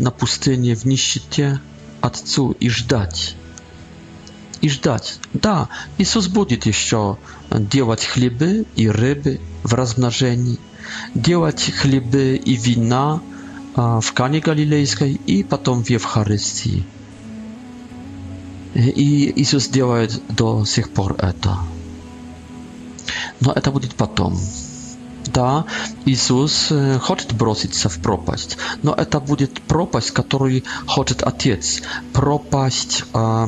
[0.00, 1.58] na pustynię, w niszcie
[2.02, 3.34] Ojcu i czekać.
[4.62, 5.18] I czekać.
[5.34, 5.66] Da,
[5.98, 7.14] Jezus będzie jeszcze
[7.74, 10.54] działać chleby i ryby w rozmnożeniu,
[11.16, 13.18] działać chleby i wina
[14.02, 16.82] w Kanie Galilejskiej i potem w Ewcharystii.
[18.96, 19.98] I Jezus działa
[20.30, 21.64] do tych pór to.
[23.42, 24.32] No, to będzie potem.
[25.32, 25.64] да,
[26.06, 33.46] Иисус э, хочет броситься в пропасть, но это будет пропасть, которую хочет Отец, пропасть э,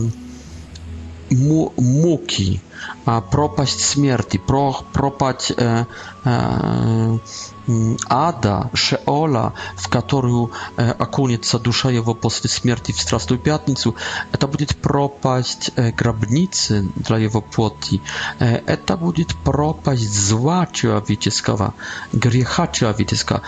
[1.31, 2.61] муки,
[3.31, 5.87] пропасть смерти, про, пропасть э,
[6.25, 7.19] э,
[8.09, 13.97] ада, шеола, в которую э, окунется душа его после смерти в Страстную Пятницу,
[14.33, 18.01] это будет пропасть э, гробницы для его плоти,
[18.39, 21.75] э, это будет пропасть зла человеческого,
[22.13, 23.43] греха человеческого,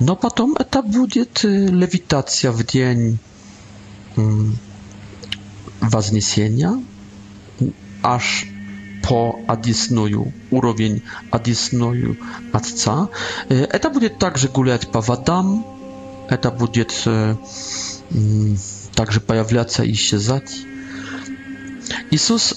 [0.00, 3.18] но потом это будет э, левитация в день
[4.16, 4.44] э,
[5.80, 6.80] Вознесения,
[8.04, 8.46] аж
[9.02, 11.00] po Addisnoju, urowień
[11.30, 12.16] Addisnoju
[12.52, 13.08] Отца.
[13.48, 15.66] Это будет также гулять по водам,
[16.28, 16.92] это будет
[18.94, 20.52] также появляться и исчезать.
[22.10, 22.54] Иисус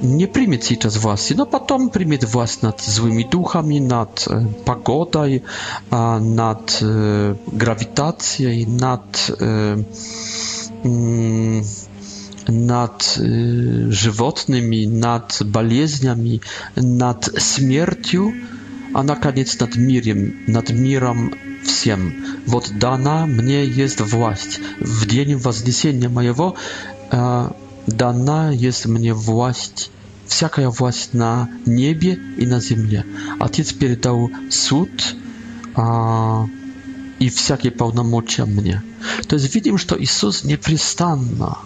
[0.00, 4.28] не примет сейчас власти, но потом примет власть над злыми духами, над
[4.64, 5.42] погодой,
[5.90, 6.78] над
[7.52, 9.30] гравитацией, над
[12.48, 13.22] nad y,
[13.92, 16.40] żywotnymi, nad baliezniami,
[16.76, 18.32] nad śmiercią,
[18.94, 21.30] a na koniec nad mirem, nad mirem
[21.64, 22.12] wsiem.
[22.46, 24.60] Wod dana mnie jest właść.
[24.80, 26.52] W dzień wzniesienia mojego
[27.88, 29.90] dana jest mnie właść.
[30.26, 33.02] Wszaka właść na niebie i na ziemię.
[33.40, 35.16] Ojciec przydał cud
[35.74, 35.82] a,
[37.20, 38.80] i wszakie pełnomocie mnie.
[39.26, 41.56] To jest widzimy, że to Jezus nieprzystanna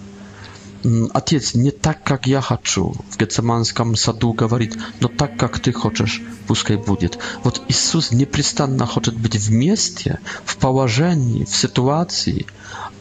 [1.14, 2.95] Отец, не так, как я хочу.
[3.11, 7.18] В Гецеманском саду говорит, но так, как ты хочешь, пускай будет.
[7.45, 12.47] Вот Иисус непрестанно хочет быть вместе, в положении, в ситуации,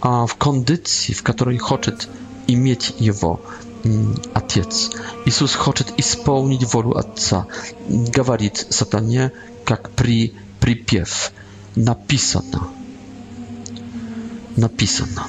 [0.01, 2.07] в кондиции, в которой хочет
[2.47, 3.41] иметь его.
[4.35, 4.91] Отец.
[5.25, 7.47] Иисус хочет исполнить волю Отца.
[7.89, 9.31] Говорит сатане,
[9.65, 11.31] как при припев.
[11.75, 12.67] Написано.
[14.55, 15.25] Написано.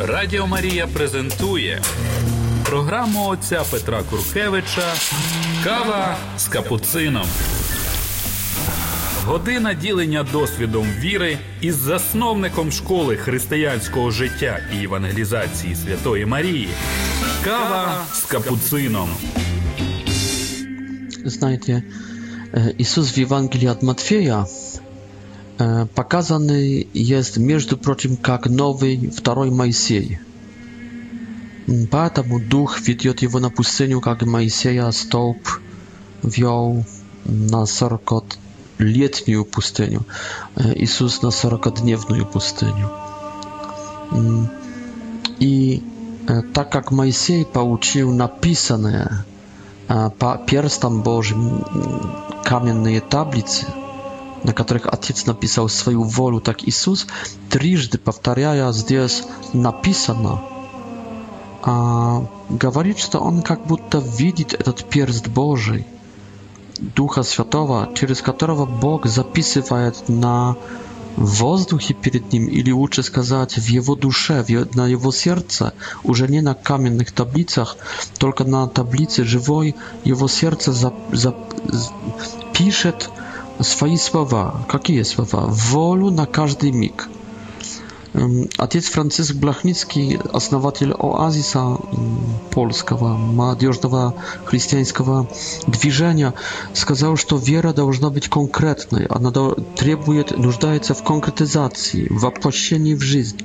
[0.00, 1.82] Радіо Марія презентує
[2.64, 4.82] програму отця Петра Куркевича
[5.64, 7.26] Кава з капуцином.
[9.24, 16.68] Година ділення досвідом віри із засновником школи християнського життя і евангелізації Святої Марії.
[17.44, 19.08] Кава з капуцином.
[21.24, 21.82] Знаєте,
[22.54, 24.46] е, Ісус в Євангелії від Матфея
[25.94, 30.18] pokazany jest między прочим, jak nowy drugi Моисей.
[31.90, 35.42] Поэтому Дух ведет его на пустыню, как Моисея столб
[36.24, 36.84] вел
[37.26, 40.00] на 40-летнюю пустыню,
[40.56, 42.88] Иисус на 40-дневную пустыню.
[45.40, 45.82] И
[46.54, 49.26] так как Моисей получил написанное
[50.46, 51.64] перстом Божьим
[52.44, 53.66] каменные таблицы,
[54.44, 57.06] на которых Отец написал свою волю, так Иисус,
[57.50, 60.42] трижды повторяя здесь «написано»,
[61.62, 65.86] а, говорит, что он как будто видит этот перст Божий,
[66.78, 70.56] Духа Святого, через которого Бог записывает на
[71.16, 75.72] воздухе перед ним, или лучше сказать, в его душе, в, на его сердце,
[76.04, 77.76] уже не на каменных таблицах,
[78.18, 79.74] только на таблице живой,
[80.04, 81.34] его сердце за, за,
[82.56, 83.10] пишет
[83.62, 85.46] свои слова, какие słowa?
[85.50, 87.08] Wolu na każdy миг.
[88.58, 91.76] Отец Franciszek Blachnicki, основатель оазиса
[92.50, 94.12] polskiego, молодежного
[94.46, 95.26] chrześcijańskiego,
[95.68, 96.32] движения,
[96.74, 99.30] сказал, что вера должна быть конкретной, она
[99.76, 103.38] требует, нуждается в конкретизации, в воплощении в жизнь.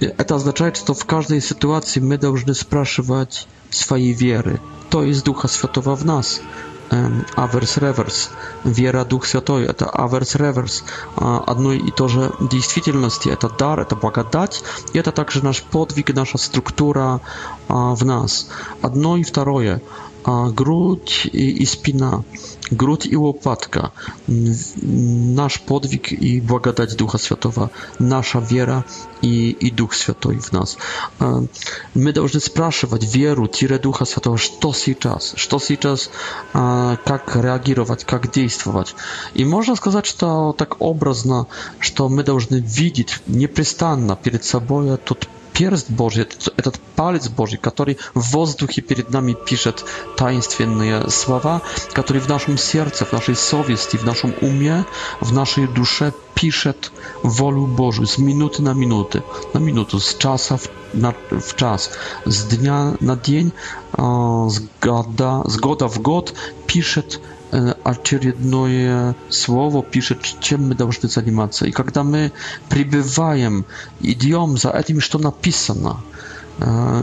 [0.00, 4.60] Это означает, что в каждой ситуации мы должны спрашивать своей веры.
[4.90, 6.40] То есть Духа Святого в нас
[6.90, 8.30] аверс-реверс,
[8.64, 10.84] вера Дух Святой, это аверс-реверс,
[11.16, 14.62] одно и то же действительности, это дар, это благодать,
[14.92, 17.20] и это также наш подвиг, наша структура
[17.68, 18.48] в нас.
[18.82, 19.82] Одно и второе,
[20.24, 22.24] грудь и спина.
[22.72, 23.90] Gród i łopatka,
[25.34, 27.68] nasz podwig i błagadać Ducha Świętego,
[28.00, 28.82] nasza wiera
[29.22, 30.76] i, i Duch Święty w nas.
[31.20, 31.46] E,
[31.94, 36.10] my должны spraszywać wieru, tirę Ducha Świętego, co teraz, co teraz,
[37.10, 38.94] jak reagować, jak działać.
[39.34, 41.46] I można сказать, że tak obrazno,
[41.80, 45.26] że my должны widzieć nieprzystanna przed sobą, tot
[45.58, 49.84] перст Божий, этот, этот палец Божий, который в воздухе перед нами пишет
[50.16, 54.84] таинственные слова, который в нашем сердце, в нашей совести, в нашем уме,
[55.20, 56.92] в нашей душе пишет
[57.22, 59.22] волю Божию z minuty na minuty,
[59.54, 61.90] na minutę, z czasa w, na, w czas,
[62.26, 63.50] z dnia na dzień,
[64.48, 66.32] zgoda, zgoda w god
[66.66, 67.20] piszet
[67.84, 71.66] очередное слово пишет, чем мы должны заниматься.
[71.66, 72.32] И когда мы
[72.68, 73.64] прибываем,
[74.00, 76.00] идем за этим, что написано,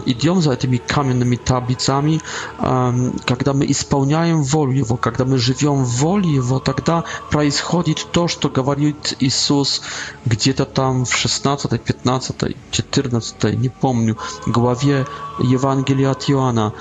[0.05, 2.19] идем за этими каменными таблицами,
[2.57, 8.49] когда мы исполняем волю Его, когда мы живем в воле Его, тогда происходит то, что
[8.49, 9.81] говорит Иисус
[10.25, 14.17] где-то там в 16, 15, 14, не помню,
[14.47, 15.05] главе
[15.39, 16.73] Евангелия от Иоанна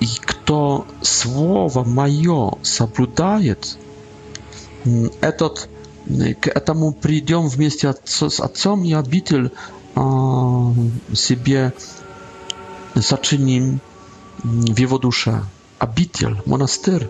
[0.00, 3.56] i kto słowa moje zapłutaje,
[6.40, 9.50] k temu przyjdą w miejscu z ojcem i obitel
[9.94, 10.00] a,
[11.14, 11.70] sobie
[12.96, 13.78] zaczynim
[14.74, 15.40] w jego monaster.
[15.80, 17.08] obitel, monastyr.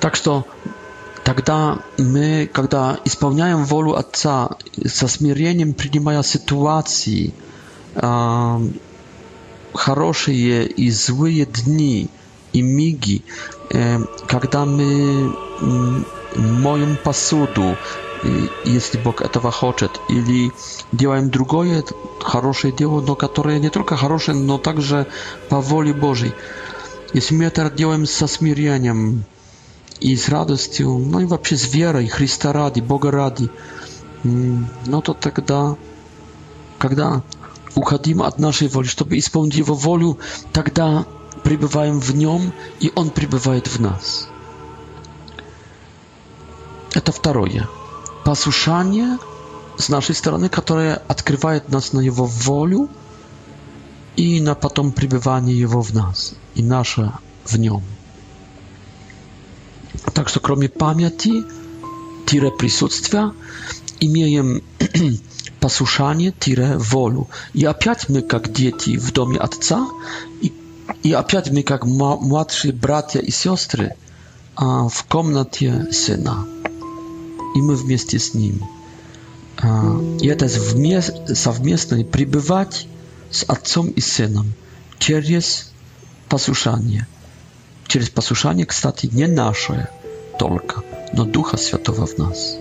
[0.00, 0.42] Tak, że
[1.24, 4.56] Тогда мы, когда исполняем волю Отца
[4.88, 7.32] со смирением, принимая ситуации,
[9.74, 12.08] хорошие и злые дни
[12.52, 13.22] и миги,
[14.26, 15.34] когда мы
[16.36, 17.76] моем посуду,
[18.64, 20.50] если Бог этого хочет, или
[20.92, 21.84] делаем другое
[22.20, 25.06] хорошее дело, но которое не только хорошее, но также
[25.48, 26.32] по воле Божьей.
[27.12, 29.24] Если мы это делаем со смирением
[30.00, 33.48] и с радостью, ну и вообще с верой, Христа ради, Бога ради,
[34.24, 35.76] no to тогда,
[36.78, 37.22] когда
[37.74, 40.18] уходим от нашей воли, чтобы исполнить Его волю,
[40.52, 41.06] тогда
[41.44, 44.28] пребываем в Нем, и Он пребывает в нас.
[46.94, 47.68] Это второе.
[48.24, 49.18] Послушание
[49.78, 52.88] с нашей стороны, которое открывает нас на Его волю
[54.16, 57.12] и на потом пребывание Его в нас, и наше
[57.44, 57.82] в Нем.
[60.14, 61.44] Так что кроме памяти,
[62.26, 63.32] тире присутствия,
[64.00, 64.62] имеем
[65.60, 67.26] posłuszanie tire wolu.
[67.54, 69.86] I opiat my jak dzieci w domie ojca
[70.42, 70.52] i,
[71.04, 71.84] i opiat my jak
[72.20, 73.90] młodsi bracia i siostry
[74.56, 76.44] a w komnacie syna.
[77.56, 78.58] I my w mieście z nimi.
[80.22, 80.58] I to jest
[81.54, 82.88] wmiestne przybywać
[83.30, 84.52] z ojcem i synem.
[84.98, 85.70] Przez
[86.28, 87.04] posłuszanie.
[87.88, 89.86] Przez posłuszanie, kstati, nie nasze
[90.38, 90.82] tylko,
[91.14, 92.56] no Ducha Świętego w nas.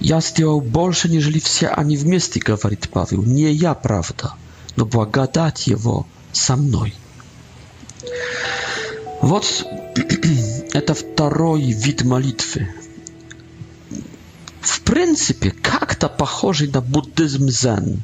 [0.00, 3.22] Я сделал больше, нежели все они вместе, говорит Павел.
[3.22, 4.34] Не я, правда,
[4.76, 6.94] но благодать его со мной.
[9.22, 9.64] Вот
[10.72, 12.68] это второй вид молитвы.
[14.60, 18.02] В принципе, как-то похожий на буддизм зен.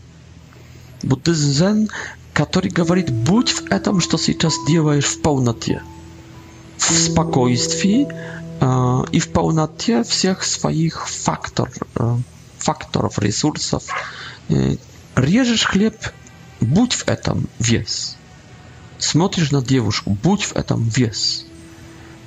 [1.03, 1.91] Буддизм зен,
[2.33, 5.83] который говорит, будь в этом, что сейчас делаешь, в полноте,
[6.77, 8.07] в спокойствии,
[8.61, 12.17] А, и в полноте всех своих фактор, э,
[12.59, 13.85] факторов, ресурсов.
[14.51, 14.77] Э,
[15.17, 15.97] режешь хлеб,
[16.61, 18.17] будь в этом вес.
[18.99, 21.47] Смотришь на девушку, будь в этом вес.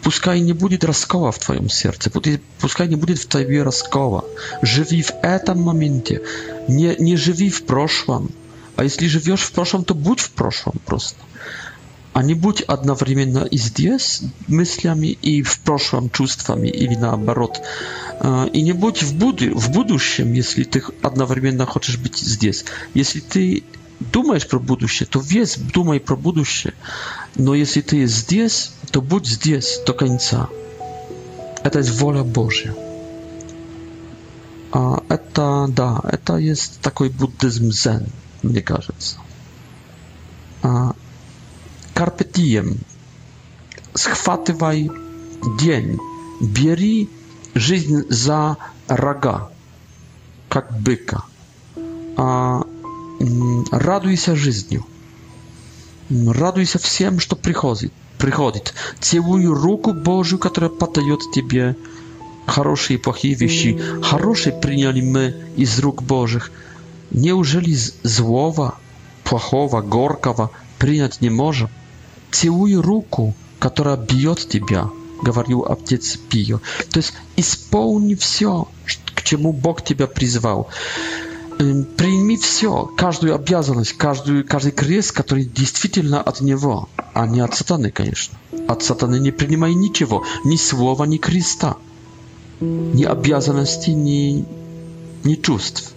[0.01, 2.11] Пускай не будет раскола в твоем сердце,
[2.59, 4.25] пускай не будет в тебе раскола.
[4.63, 6.23] Живи в этом моменте,
[6.67, 8.31] не, не живи в прошлом.
[8.75, 11.19] А если живешь в прошлом, то будь в прошлом просто.
[12.13, 17.59] А не будь одновременно и здесь мыслями, и в прошлом чувствами, или наоборот.
[18.19, 22.65] Э, и не будь в, буду, в будущем, если ты одновременно хочешь быть здесь.
[22.93, 23.63] Если ты
[23.99, 26.73] думаешь про будущее, то весь думай про будущее.
[27.35, 30.49] Но если ты здесь, то будь здесь до конца.
[31.63, 32.75] Это есть воля Божья.
[34.71, 38.05] А Это, да, это есть такой буддизм зен,
[38.43, 39.15] мне кажется.
[40.61, 40.95] А,
[41.93, 42.25] carpe
[43.97, 44.89] Schwatywaj
[45.61, 45.97] dzień.
[46.43, 47.07] Bieri
[47.55, 48.55] żyć za
[48.87, 49.47] raga,
[50.55, 51.21] jak byka.
[52.17, 52.59] A
[53.21, 54.83] mm, raduj się życiu.
[56.11, 57.89] Mm, raduj się wszystkim, co przychodzi.
[58.17, 58.59] przychodzi.
[58.99, 61.01] Całuj rękę Bożą, która patrzy
[61.35, 61.75] Ciebie
[62.47, 63.75] dobre i złe rzeczy.
[64.11, 65.33] Dobre przyjęliśmy
[65.63, 66.51] z rąk Bożych.
[67.11, 68.77] Nie użyli złowa,
[69.23, 71.67] płachowa, gorkawa, przyjąć nie może.
[72.33, 74.89] целую руку, которая бьет тебя,
[75.21, 76.59] говорил отец Пио.
[76.91, 78.67] То есть исполни все,
[79.15, 80.67] к чему Бог тебя призвал.
[81.59, 87.55] Эм, прими все, каждую обязанность, каждую, каждый крест, который действительно от Него, а не от
[87.55, 88.37] сатаны, конечно.
[88.67, 91.77] От сатаны не принимай ничего, ни слова, ни креста,
[92.59, 94.43] ни обязанности, ни,
[95.23, 95.93] ни чувств.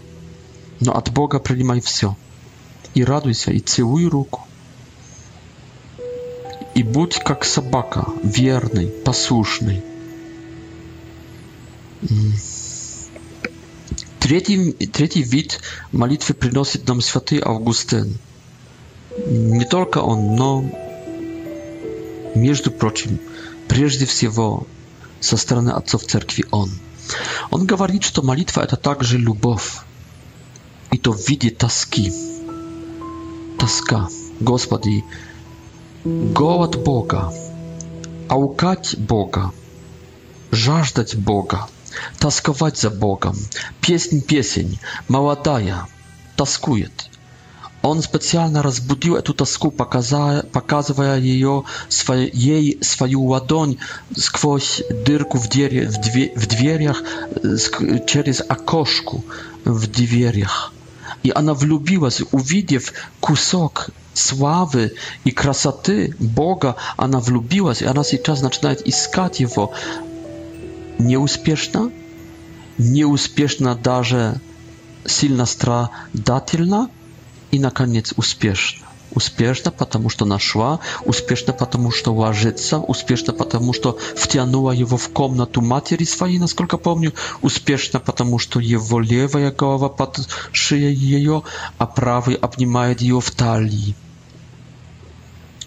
[0.80, 2.14] Но от Бога принимай все.
[2.95, 4.43] И радуйся, и целуй руку
[6.76, 9.82] и будь как собака, верный, послушный.
[14.20, 15.60] Третий, третий вид
[15.90, 18.18] молитвы приносит нам святый Августин.
[19.26, 20.70] Не только он, но,
[22.34, 23.20] между прочим,
[23.68, 24.66] прежде всего,
[25.20, 26.68] со стороны отцов церкви он.
[27.50, 29.78] Он говорит, что молитва– это также любовь,
[30.92, 32.12] и то в виде тоски.
[33.58, 34.08] Тоска.
[34.40, 35.02] Господи,
[36.07, 37.32] Голод Бога,
[38.28, 39.50] аукать Бога,
[40.52, 41.66] жаждать Бога,
[42.20, 43.36] тосковать за Богом.
[43.80, 44.78] Песнь песень,
[45.09, 45.88] молодая,
[46.36, 46.92] тоскует.
[47.82, 53.78] Он специально разбудил эту тоску, показая, показывая ее своей, ей свою ладонь
[54.16, 57.02] сквозь дырку в, дверь, в, дверь, в дверях,
[58.07, 59.24] через окошку
[59.64, 60.72] в дверях.
[61.24, 64.94] И она влюбилась, увидев кусок славы
[65.24, 69.72] и красоты Бога, она влюбилась, и она сейчас начинает искать Его.
[70.98, 71.90] Неуспешно,
[72.78, 74.40] неуспешно даже
[75.06, 76.90] сильно страдательно
[77.50, 78.84] и, наконец, успешно.
[79.12, 85.62] Успешно, потому что нашла, успешно, потому что ложится, успешно, потому что втянула его в комнату
[85.62, 91.44] матери своей, насколько помню, успешно, потому что его левая голова под шеей ее,
[91.78, 93.94] а правый обнимает ее в талии.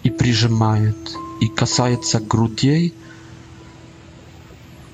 [0.02, 0.96] и прижимает,
[1.40, 2.94] и касается грудей.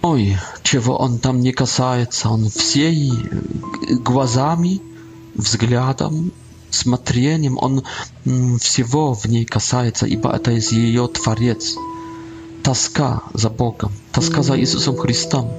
[0.02, 4.80] Ой, чего он там не касается, он всей э, глазами,
[5.34, 6.32] взглядом,
[6.70, 7.82] смотрением, он
[8.58, 11.76] всего в ней касается, ибо это из ее Творец.
[12.62, 15.52] Тоска за Богом, тоска за Иисусом Христом.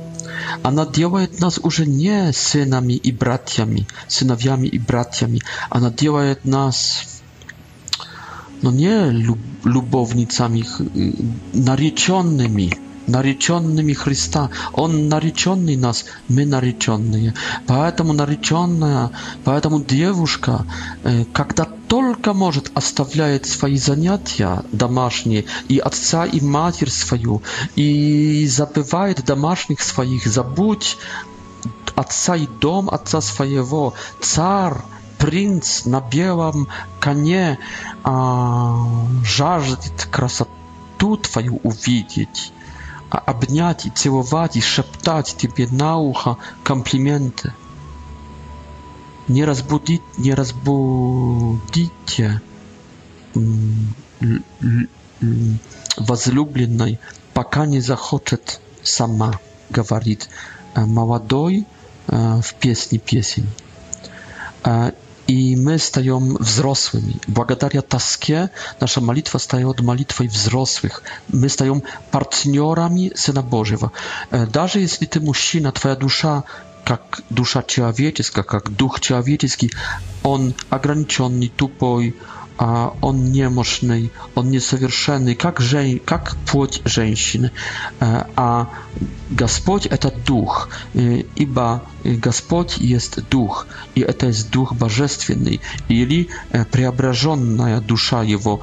[0.62, 5.42] Она делает нас уже не сынами и братьями, сыновьями и братьями.
[5.70, 7.17] Она делает нас
[8.64, 10.64] no nie lub, lubownicami
[11.54, 12.70] narzeczonymi,
[13.08, 14.50] narzeczonymi Chrysta.
[14.74, 17.34] On narzeczony nas, my narzeczony.
[17.68, 19.10] Поэтому narzeczona,
[19.46, 20.64] поэтому dziewuszka,
[21.34, 27.40] kiedy tylko może, оставляет swoje zajęcia domaśnie i ojca i matier swoją
[27.78, 30.98] i zapywaje domaśnych swoich, zabudź
[31.96, 33.92] ojca i dom ojca swojego,
[34.22, 34.82] car.
[35.20, 36.68] принц на белом
[37.00, 37.58] коне
[38.04, 38.86] а,
[39.24, 42.52] жаждет красоту твою увидеть,
[43.10, 47.52] а обнять и целовать и шептать тебе на ухо комплименты.
[49.28, 52.42] Не разбудить, не разбудите
[56.00, 57.00] возлюбленной,
[57.34, 59.34] пока не захочет сама,
[59.70, 60.30] говорит
[60.76, 61.66] э, молодой
[62.08, 63.48] э, в песне песень.
[64.64, 64.92] Э,
[65.28, 67.16] i my stajemy wzrosłymi.
[67.28, 68.50] błagadaria taskie,
[68.82, 71.02] nasza malitwa staje od modlitwy wzrosłych.
[71.34, 73.90] My stajemy partnerami Syna Bożego.
[74.32, 76.44] Nawet e, jeśli ty mężczyzna, twoja dusza,
[76.90, 79.70] jak dusza człowieczka, jak duch człowieczki,
[80.24, 82.14] on ograniczony, tupoj,
[82.58, 87.52] а он немощный, он несовершенный, как, жен, как плоть женщин,
[88.00, 88.70] а
[89.30, 96.30] Господь– это Дух, ибо Господь есть Дух, и это есть Дух Божественный, или
[96.72, 98.62] преображенная душа Его,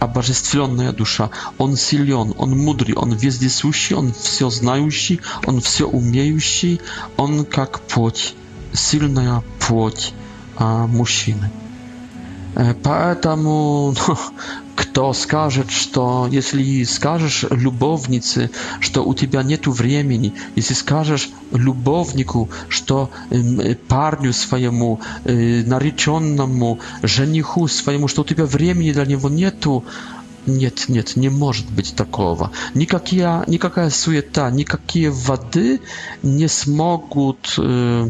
[0.00, 1.30] обожествленная душа.
[1.58, 6.80] Он силен, он мудрый, он вездесущий, он все знающий, он все умеющий,
[7.16, 8.34] он как плоть,
[8.72, 10.12] сильная плоть
[10.58, 11.50] мужчины.
[12.82, 13.94] Поэтому
[14.76, 23.10] кто скажет, что если скажешь любовнице, что у тебя нет времени, если скажешь любовнику, что
[23.88, 29.84] парню своему, нареченному, жениху своему, что у тебя времени для него нету,
[30.48, 32.50] Нет, нет, не может быть такого.
[32.72, 35.78] Никакая, никакая суета, никакие воды
[36.22, 38.08] не смогут э,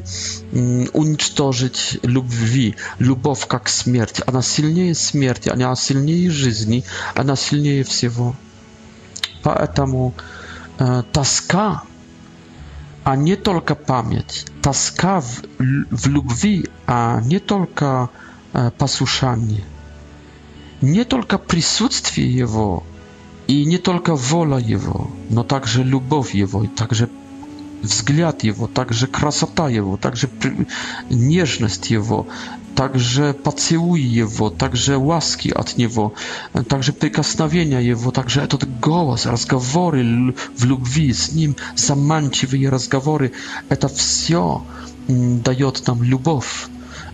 [0.53, 2.77] уничтожить любви.
[3.01, 4.23] Любовь как смерть.
[4.25, 6.85] Она сильнее смерти, она сильнее жизни,
[7.17, 8.37] она сильнее всего.
[9.43, 10.15] Поэтому
[10.79, 11.83] э, тоска,
[13.03, 18.11] а не только память, тоска в, в любви, а не только
[18.53, 19.65] э, послушание
[20.81, 22.85] не только присутствие Его,
[23.47, 27.09] и не только воля Его, но также любовь Его, и также
[27.83, 30.29] взгляд Его, также красота Его, также
[31.11, 32.29] нежность Его,
[32.77, 36.15] также поцелуй Его, также łaski от Него,
[36.69, 43.33] также прикосновения Его, также этот голос, разговоры в любви с Ним, заманчивые разговоры,
[43.69, 44.65] это все
[45.09, 46.69] дает нам любовь.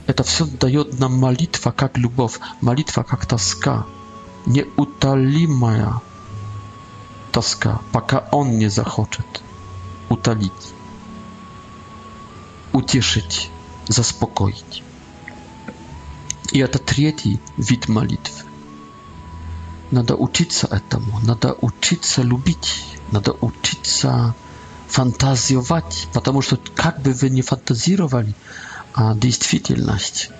[0.07, 3.86] Это все дает нам молитва как любовь, молитва как тоска,
[4.44, 6.02] неутолимая
[7.32, 9.26] тоска, пока Он не захочет
[10.11, 10.52] утолить,
[12.72, 13.50] утешить,
[13.88, 14.82] заспокоить.
[16.52, 18.44] И это третий вид молитвы.
[19.90, 24.34] Надо учиться этому, надо учиться любить, надо учиться
[24.86, 28.34] фантазировать, потому что как бы вы ни фантазировали,
[28.95, 30.30] а действительность,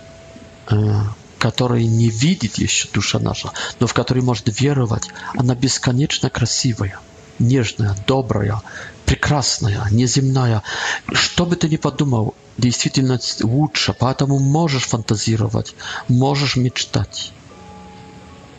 [0.71, 0.77] э,
[1.39, 3.51] которой не видит еще душа наша,
[3.81, 6.99] но в которой может веровать, она бесконечно красивая,
[7.41, 8.63] нежная, добрая,
[9.07, 10.63] прекрасная, неземная.
[11.13, 15.75] Что бы ты ни подумал, действительность лучше, поэтому можешь фантазировать,
[16.09, 17.33] можешь мечтать.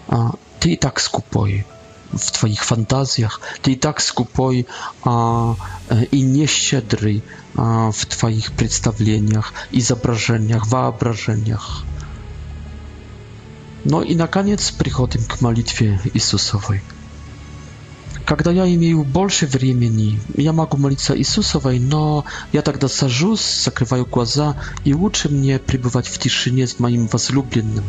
[0.10, 1.66] А, ты и так скупой,
[2.18, 3.40] w Twoich fantazjach.
[3.62, 4.66] Ty i tak skupoj
[5.04, 5.42] a,
[5.92, 7.22] e, i nieściedry
[7.94, 11.68] w Twoich przedstawieniach i zobrażeniach, wyobrażeniach.
[13.86, 16.80] No i na koniec przychodzę k modlitwie Jezusowej.
[18.26, 24.56] Когда я имею больше времени, я могу молиться Иисусовой, но я тогда сажусь, закрываю глаза
[24.84, 27.86] и лучше мне пребывать в тишине с моим возлюбленным.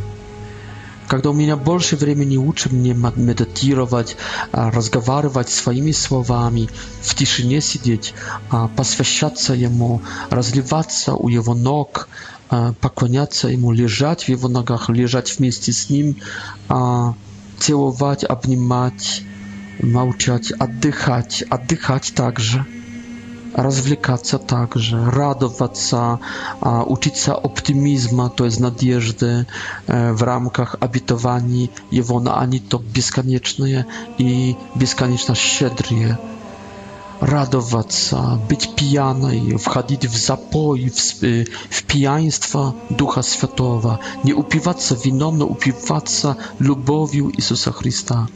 [1.09, 4.17] Когда у меня больше времени, лучше мне медитировать,
[4.53, 6.69] разговаривать своими словами,
[7.01, 8.15] в тишине сидеть,
[8.77, 12.09] посвящаться Ему, разливаться у Его ног,
[12.81, 16.17] поклоняться Ему, лежать в Его ногах, лежать вместе с Ним,
[17.59, 19.23] целовать, обнимать,
[19.81, 22.67] молчать, отдыхать, отдыхать также
[23.57, 26.21] развлекаться также, радоваться,
[26.61, 29.47] учиться оптимизма, то есть надежды
[29.87, 33.87] в рамках обетований Его, но они то бесконечные
[34.19, 36.19] и бесконечно щедрые.
[37.21, 45.47] Радоваться, быть пьяной, входить в запой, в, в пьянство Духа Святого, не упиваться вином, но
[45.47, 48.29] упиваться любовью Иисуса Христа.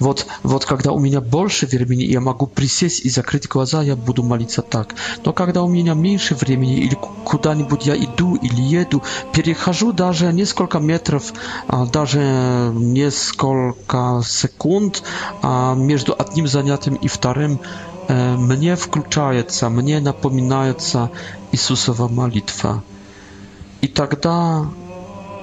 [0.00, 4.22] Вот, вот когда у меня больше времени, я могу присесть и закрыть глаза, я буду
[4.22, 4.94] молиться так.
[5.24, 10.78] Но когда у меня меньше времени, или куда-нибудь я иду или еду, перехожу даже несколько
[10.78, 11.32] метров,
[11.66, 15.02] а, даже несколько секунд
[15.42, 17.60] а, между одним занятием и вторым,
[18.06, 21.10] э, мне включается, мне напоминается
[21.52, 22.82] Иисусова молитва.
[23.80, 24.66] И тогда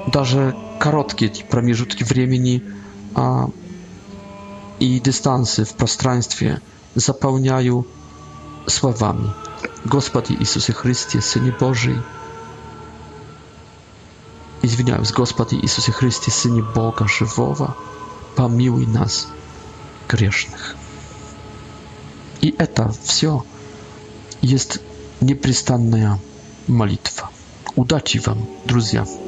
[0.08, 2.64] даже короткие промежутки времени
[3.16, 3.49] а,
[4.80, 6.55] i dystansy w przestrzeni
[6.95, 7.84] zapełniają
[8.69, 9.32] słowami.
[9.86, 12.01] Gospody Jezusie Chrystie, Synie Boży.
[14.63, 17.73] Izwiniając, Gospody Jezusie Chrystie, Synie Boga Żywowa,
[18.36, 19.28] pomiłuj nas
[20.07, 20.76] grzesznych.
[22.41, 23.41] I eta wsio
[24.43, 24.80] jest
[25.21, 26.17] nieprzystanna
[26.67, 27.28] modlitwa.
[27.76, 29.24] Udaci wam, drodzy.